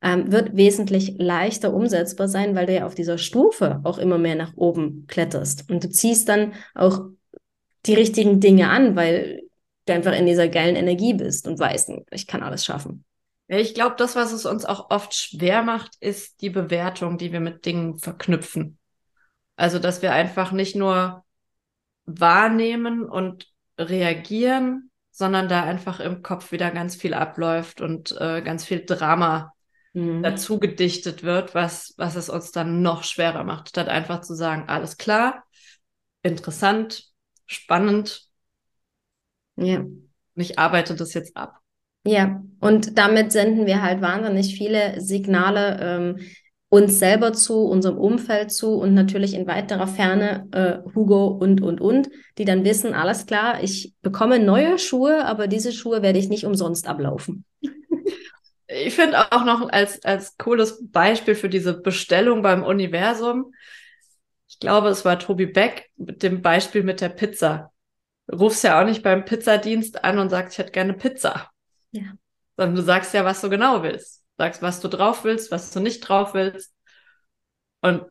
ähm, 0.02 0.32
wird 0.32 0.56
wesentlich 0.56 1.16
leichter 1.18 1.74
umsetzbar 1.74 2.30
sein, 2.30 2.56
weil 2.56 2.66
du 2.66 2.76
ja 2.76 2.86
auf 2.86 2.96
dieser 2.96 3.18
Stufe 3.18 3.82
auch 3.84 3.98
immer 3.98 4.18
mehr 4.18 4.36
nach 4.36 4.54
oben 4.56 5.06
kletterst. 5.08 5.70
Und 5.70 5.84
du 5.84 5.90
ziehst 5.90 6.30
dann 6.30 6.54
auch 6.76 7.02
die 7.86 7.96
richtigen 7.96 8.40
Dinge 8.40 8.70
an, 8.70 8.96
weil 8.96 9.42
du 9.86 9.94
einfach 9.94 10.18
in 10.18 10.26
dieser 10.26 10.48
geilen 10.48 10.78
Energie 10.78 11.14
bist 11.14 11.46
und 11.48 11.60
weißt, 11.60 11.92
ich 12.12 12.26
kann 12.26 12.42
alles 12.42 12.64
schaffen. 12.64 13.04
Ich 13.48 13.76
glaube, 13.76 13.96
das, 13.98 14.16
was 14.16 14.32
es 14.32 14.46
uns 14.46 14.66
auch 14.66 14.90
oft 14.90 15.14
schwer 15.14 15.62
macht, 15.62 15.96
ist 16.00 16.42
die 16.42 16.50
Bewertung, 16.50 17.18
die 17.18 17.32
wir 17.32 17.40
mit 17.40 17.66
Dingen 17.66 18.00
verknüpfen. 18.00 18.80
Also, 19.56 19.80
dass 19.80 20.02
wir 20.02 20.14
einfach 20.14 20.52
nicht 20.52 20.76
nur 20.76 21.24
wahrnehmen 22.06 23.04
und 23.04 23.48
reagieren, 23.78 24.92
sondern 25.12 25.48
da 25.48 25.64
einfach 25.64 26.00
im 26.00 26.24
Kopf 26.24 26.52
wieder 26.52 26.72
ganz 26.72 26.96
viel 26.96 27.14
abläuft 27.14 27.82
und 27.82 28.12
äh, 28.20 28.42
ganz 28.42 28.66
viel 28.66 28.86
Drama 28.86 29.54
mhm. 29.94 30.24
dazu 30.24 30.60
gedichtet 30.60 31.24
wird, 31.24 31.56
was, 31.56 31.94
was 31.98 32.16
es 32.16 32.30
uns 32.30 32.52
dann 32.52 32.82
noch 32.82 33.04
schwerer 33.04 33.44
macht, 33.44 33.70
statt 33.70 33.88
einfach 33.88 34.22
zu 34.22 34.36
sagen, 34.36 34.68
alles 34.68 34.98
klar, 34.98 35.46
interessant, 36.22 37.06
spannend. 37.46 38.28
Ja. 39.56 39.80
Und 39.80 40.12
ich 40.36 40.60
arbeite 40.60 40.96
das 40.96 41.14
jetzt 41.14 41.38
ab. 41.38 41.60
Ja, 42.06 42.42
und 42.60 42.98
damit 42.98 43.32
senden 43.32 43.66
wir 43.66 43.82
halt 43.82 44.02
wahnsinnig 44.02 44.56
viele 44.56 45.02
Signale 45.02 45.80
ähm, 45.82 46.20
uns 46.70 47.00
selber 47.00 47.34
zu, 47.34 47.66
unserem 47.66 47.98
Umfeld 47.98 48.52
zu 48.52 48.76
und 48.76 48.94
natürlich 48.94 49.34
in 49.34 49.48
weiterer 49.48 49.88
Ferne 49.88 50.48
äh, 50.52 50.90
Hugo 50.94 51.28
und, 51.28 51.62
und, 51.62 51.80
und, 51.80 52.10
die 52.38 52.46
dann 52.46 52.66
wissen, 52.66 52.94
alles 52.94 53.26
klar, 53.26 53.64
ich 53.64 53.94
bekomme 54.02 54.40
neue 54.40 54.78
Schuhe, 54.78 55.26
aber 55.26 55.48
diese 55.48 55.72
Schuhe 55.72 56.02
werde 56.02 56.20
ich 56.20 56.30
nicht 56.30 56.46
umsonst 56.46 56.88
ablaufen. 56.88 57.46
Ich 58.68 58.96
finde 58.96 59.32
auch 59.32 59.46
noch 59.46 59.70
als, 59.70 60.04
als 60.04 60.38
cooles 60.38 60.84
Beispiel 60.92 61.36
für 61.36 61.50
diese 61.50 61.80
Bestellung 61.80 62.42
beim 62.42 62.64
Universum, 62.64 63.54
ich 64.48 64.60
glaube, 64.60 64.90
es 64.90 65.06
war 65.06 65.20
Tobi 65.20 65.46
Beck 65.46 65.90
mit 65.98 66.24
dem 66.24 66.42
Beispiel 66.42 66.82
mit 66.82 67.00
der 67.00 67.10
Pizza. 67.10 67.72
Du 68.28 68.38
rufst 68.38 68.64
ja 68.64 68.82
auch 68.82 68.86
nicht 68.86 69.04
beim 69.04 69.24
Pizzadienst 69.24 70.04
an 70.04 70.18
und 70.18 70.30
sagst, 70.30 70.54
ich 70.54 70.60
hätte 70.60 70.72
gerne 70.72 70.94
Pizza. 70.94 71.52
Ja. 71.96 72.14
Sondern 72.58 72.76
du 72.76 72.82
sagst 72.82 73.14
ja, 73.14 73.26
was 73.26 73.42
du 73.42 73.50
genau 73.50 73.84
willst. 73.84 74.24
Sagst, 74.38 74.62
was 74.62 74.80
du 74.82 74.88
drauf 74.88 75.24
willst, 75.24 75.52
was 75.52 75.72
du 75.72 75.80
nicht 75.80 76.02
drauf 76.02 76.34
willst. 76.34 76.74
Und 77.82 78.06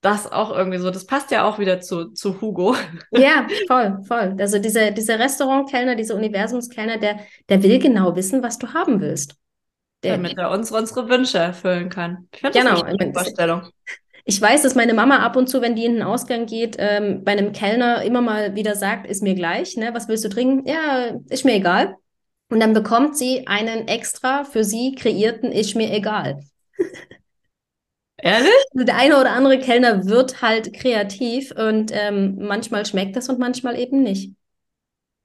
das 0.00 0.30
auch 0.30 0.50
irgendwie 0.50 0.78
so, 0.78 0.90
das 0.90 1.06
passt 1.06 1.30
ja 1.30 1.44
auch 1.44 1.58
wieder 1.58 1.80
zu, 1.80 2.12
zu 2.12 2.40
Hugo. 2.40 2.74
Ja, 3.12 3.46
voll, 3.66 3.98
voll. 4.06 4.36
Also 4.38 4.58
dieser, 4.58 4.90
dieser 4.92 5.18
Restaurantkellner, 5.18 5.94
dieser 5.94 6.14
Universumskellner, 6.14 6.98
der, 6.98 7.20
der 7.48 7.62
will 7.62 7.78
genau 7.78 8.16
wissen, 8.16 8.42
was 8.42 8.58
du 8.58 8.72
haben 8.72 9.00
willst. 9.00 9.36
Der, 10.02 10.16
Damit 10.16 10.38
er 10.38 10.50
uns 10.50 10.72
unsere 10.72 11.08
Wünsche 11.10 11.38
erfüllen 11.38 11.90
kann. 11.90 12.28
Ich 12.32 12.40
finde 12.40 12.58
genau. 12.58 12.80
das 12.80 12.82
eine 12.84 13.12
Vorstellung. 13.12 13.62
Ich 14.24 14.40
weiß, 14.40 14.62
dass 14.62 14.74
meine 14.74 14.94
Mama 14.94 15.18
ab 15.18 15.36
und 15.36 15.48
zu, 15.48 15.60
wenn 15.60 15.76
die 15.76 15.84
in 15.84 15.94
den 15.94 16.02
Ausgang 16.02 16.46
geht, 16.46 16.76
ähm, 16.78 17.24
bei 17.24 17.32
einem 17.32 17.52
Kellner 17.52 18.02
immer 18.02 18.22
mal 18.22 18.54
wieder 18.54 18.76
sagt, 18.76 19.06
ist 19.06 19.22
mir 19.22 19.34
gleich, 19.34 19.76
ne? 19.76 19.90
Was 19.92 20.08
willst 20.08 20.24
du 20.24 20.28
trinken? 20.28 20.66
Ja, 20.66 21.16
ist 21.28 21.44
mir 21.44 21.54
egal. 21.54 21.96
Und 22.50 22.60
dann 22.60 22.74
bekommt 22.74 23.16
sie 23.16 23.46
einen 23.46 23.88
extra 23.88 24.44
für 24.44 24.64
sie 24.64 24.94
kreierten 24.94 25.52
Ist 25.52 25.76
mir 25.76 25.92
egal. 25.92 26.40
Ehrlich? 28.18 28.50
Also 28.74 28.84
der 28.84 28.96
eine 28.96 29.18
oder 29.18 29.30
andere 29.30 29.58
Kellner 29.58 30.04
wird 30.04 30.42
halt 30.42 30.74
kreativ 30.74 31.52
und 31.52 31.90
ähm, 31.94 32.36
manchmal 32.38 32.84
schmeckt 32.84 33.16
das 33.16 33.28
und 33.28 33.38
manchmal 33.38 33.78
eben 33.78 34.02
nicht. 34.02 34.34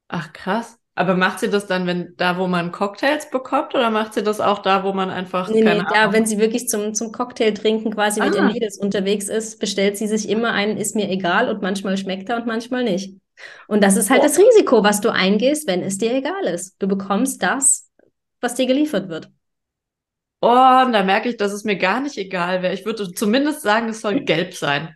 Ach 0.07 0.31
krass. 0.31 0.77
Aber 0.97 1.15
macht 1.15 1.39
sie 1.39 1.49
das 1.49 1.67
dann, 1.67 1.88
wenn 1.88 2.13
da, 2.15 2.38
wo 2.38 2.47
man 2.47 2.71
Cocktails 2.71 3.29
bekommt, 3.29 3.75
oder 3.75 3.89
macht 3.89 4.13
sie 4.13 4.23
das 4.23 4.39
auch 4.39 4.59
da, 4.59 4.85
wo 4.85 4.93
man 4.93 5.09
einfach 5.09 5.49
nee, 5.49 5.61
keine 5.61 5.81
nee, 5.81 5.89
da, 5.93 6.13
wenn 6.13 6.25
sie 6.25 6.38
wirklich 6.38 6.69
zum, 6.69 6.93
zum 6.93 7.11
Cocktail 7.11 7.51
trinken 7.51 7.91
quasi 7.91 8.21
ah. 8.21 8.25
mit 8.25 8.35
den 8.35 8.47
Mädels 8.47 8.77
unterwegs 8.77 9.27
ist, 9.27 9.59
bestellt 9.59 9.97
sie 9.97 10.07
sich 10.07 10.29
immer 10.29 10.53
einen, 10.53 10.77
ist 10.77 10.95
mir 10.95 11.09
egal 11.09 11.49
und 11.49 11.61
manchmal 11.61 11.97
schmeckt 11.97 12.29
er 12.29 12.38
und 12.38 12.45
manchmal 12.45 12.85
nicht. 12.85 13.13
Und 13.67 13.84
das 13.84 13.98
ist 13.98 14.10
halt 14.10 14.21
oh. 14.21 14.24
das 14.24 14.38
Risiko, 14.38 14.84
was 14.84 15.02
du 15.02 15.10
eingehst, 15.10 15.67
wenn 15.67 15.82
es 15.82 15.98
dir 15.98 16.13
egal 16.13 16.45
ist. 16.45 16.76
Du 16.82 16.88
bekommst 16.88 17.41
das, 17.43 17.89
was 18.41 18.56
dir 18.56 18.65
geliefert 18.65 19.10
wird. 19.10 19.30
Oh, 20.41 20.84
und 20.86 20.93
da 20.93 21.04
merke 21.04 21.30
ich, 21.30 21.38
dass 21.38 21.52
es 21.52 21.63
mir 21.63 21.78
gar 21.78 22.00
nicht 22.00 22.17
egal 22.17 22.62
wäre. 22.62 22.74
Ich 22.74 22.86
würde 22.86 23.12
zumindest 23.12 23.62
sagen, 23.62 23.89
es 23.89 24.02
soll 24.02 24.21
gelb 24.21 24.54
sein. 24.54 24.95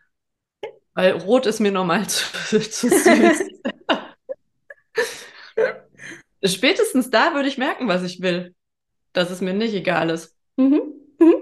Weil 0.94 1.14
rot 1.14 1.46
ist 1.46 1.60
mir 1.60 1.72
normal 1.72 2.08
zu, 2.08 2.60
zu 2.60 2.90
süß. 2.90 3.44
Spätestens 6.44 7.10
da 7.10 7.34
würde 7.34 7.50
ich 7.50 7.58
merken, 7.58 7.88
was 7.88 8.04
ich 8.04 8.22
will. 8.22 8.56
Dass 9.14 9.32
es 9.32 9.42
mir 9.42 9.54
nicht 9.54 9.74
egal 9.74 10.10
ist. 10.10 10.36
Mhm. 10.56 10.82
Mhm. 11.20 11.36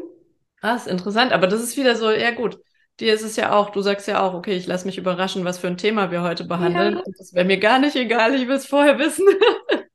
Krass, 0.61 0.87
interessant. 0.87 1.33
Aber 1.33 1.47
das 1.47 1.61
ist 1.61 1.75
wieder 1.77 1.95
so, 1.95 2.09
ja 2.09 2.31
gut 2.31 2.59
dir 2.99 3.13
ist 3.13 3.23
es 3.23 3.35
ja 3.35 3.53
auch, 3.55 3.69
du 3.69 3.81
sagst 3.81 4.07
ja 4.07 4.21
auch, 4.21 4.33
okay, 4.33 4.55
ich 4.55 4.67
lasse 4.67 4.85
mich 4.85 4.97
überraschen, 4.97 5.45
was 5.45 5.57
für 5.57 5.67
ein 5.67 5.77
Thema 5.77 6.11
wir 6.11 6.21
heute 6.21 6.45
behandeln. 6.45 6.97
Ja. 6.97 7.03
Das 7.17 7.33
wäre 7.33 7.45
mir 7.45 7.59
gar 7.59 7.79
nicht 7.79 7.95
egal, 7.95 8.35
ich 8.35 8.47
will 8.47 8.55
es 8.55 8.65
vorher 8.65 8.97
wissen. 8.99 9.25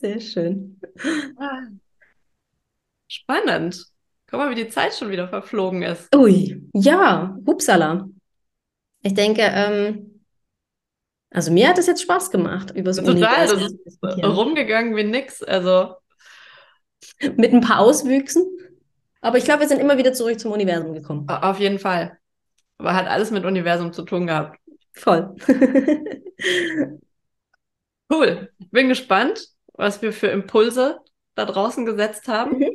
Sehr 0.00 0.20
schön. 0.20 0.80
Spannend. 3.08 3.86
Guck 4.28 4.40
mal, 4.40 4.50
wie 4.50 4.54
die 4.54 4.68
Zeit 4.68 4.94
schon 4.94 5.10
wieder 5.10 5.28
verflogen 5.28 5.82
ist. 5.82 6.14
Ui, 6.14 6.62
ja, 6.74 7.36
hupsala. 7.46 8.08
Ich 9.02 9.14
denke, 9.14 9.42
ähm, 9.42 10.22
also 11.30 11.52
mir 11.52 11.68
hat 11.68 11.78
es 11.78 11.86
jetzt 11.86 12.02
Spaß 12.02 12.30
gemacht, 12.30 12.70
über 12.74 12.92
so 12.92 13.02
Total, 13.02 13.46
das 13.46 13.72
ist 13.84 13.98
rumgegangen 14.02 14.96
wie 14.96 15.04
nix. 15.04 15.42
Also 15.42 15.96
mit 17.36 17.52
ein 17.52 17.60
paar 17.60 17.80
Auswüchsen. 17.80 18.46
Aber 19.24 19.38
ich 19.38 19.44
glaube, 19.44 19.60
wir 19.60 19.68
sind 19.68 19.80
immer 19.80 19.96
wieder 19.96 20.12
zurück 20.12 20.38
zum 20.38 20.52
Universum 20.52 20.92
gekommen. 20.92 21.26
Auf 21.30 21.58
jeden 21.58 21.78
Fall. 21.78 22.18
Aber 22.76 22.94
hat 22.94 23.06
alles 23.06 23.30
mit 23.30 23.46
Universum 23.46 23.90
zu 23.90 24.02
tun 24.02 24.26
gehabt. 24.26 24.60
Voll. 24.92 25.34
cool. 28.12 28.52
Bin 28.70 28.88
gespannt, 28.88 29.48
was 29.72 30.02
wir 30.02 30.12
für 30.12 30.26
Impulse 30.26 31.00
da 31.36 31.46
draußen 31.46 31.86
gesetzt 31.86 32.28
haben. 32.28 32.58
Mhm. 32.58 32.70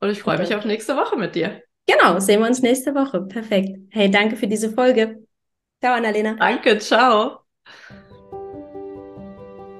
Und 0.00 0.08
ich 0.08 0.22
freue 0.22 0.38
mich 0.38 0.54
auf 0.54 0.64
nächste 0.64 0.96
Woche 0.96 1.16
mit 1.16 1.34
dir. 1.34 1.62
Genau, 1.86 2.18
sehen 2.18 2.40
wir 2.40 2.46
uns 2.46 2.62
nächste 2.62 2.94
Woche. 2.94 3.20
Perfekt. 3.20 3.78
Hey, 3.90 4.10
danke 4.10 4.36
für 4.36 4.46
diese 4.46 4.70
Folge. 4.70 5.22
Ciao, 5.82 5.94
Annalena. 5.94 6.36
Danke, 6.36 6.78
ciao. 6.78 7.40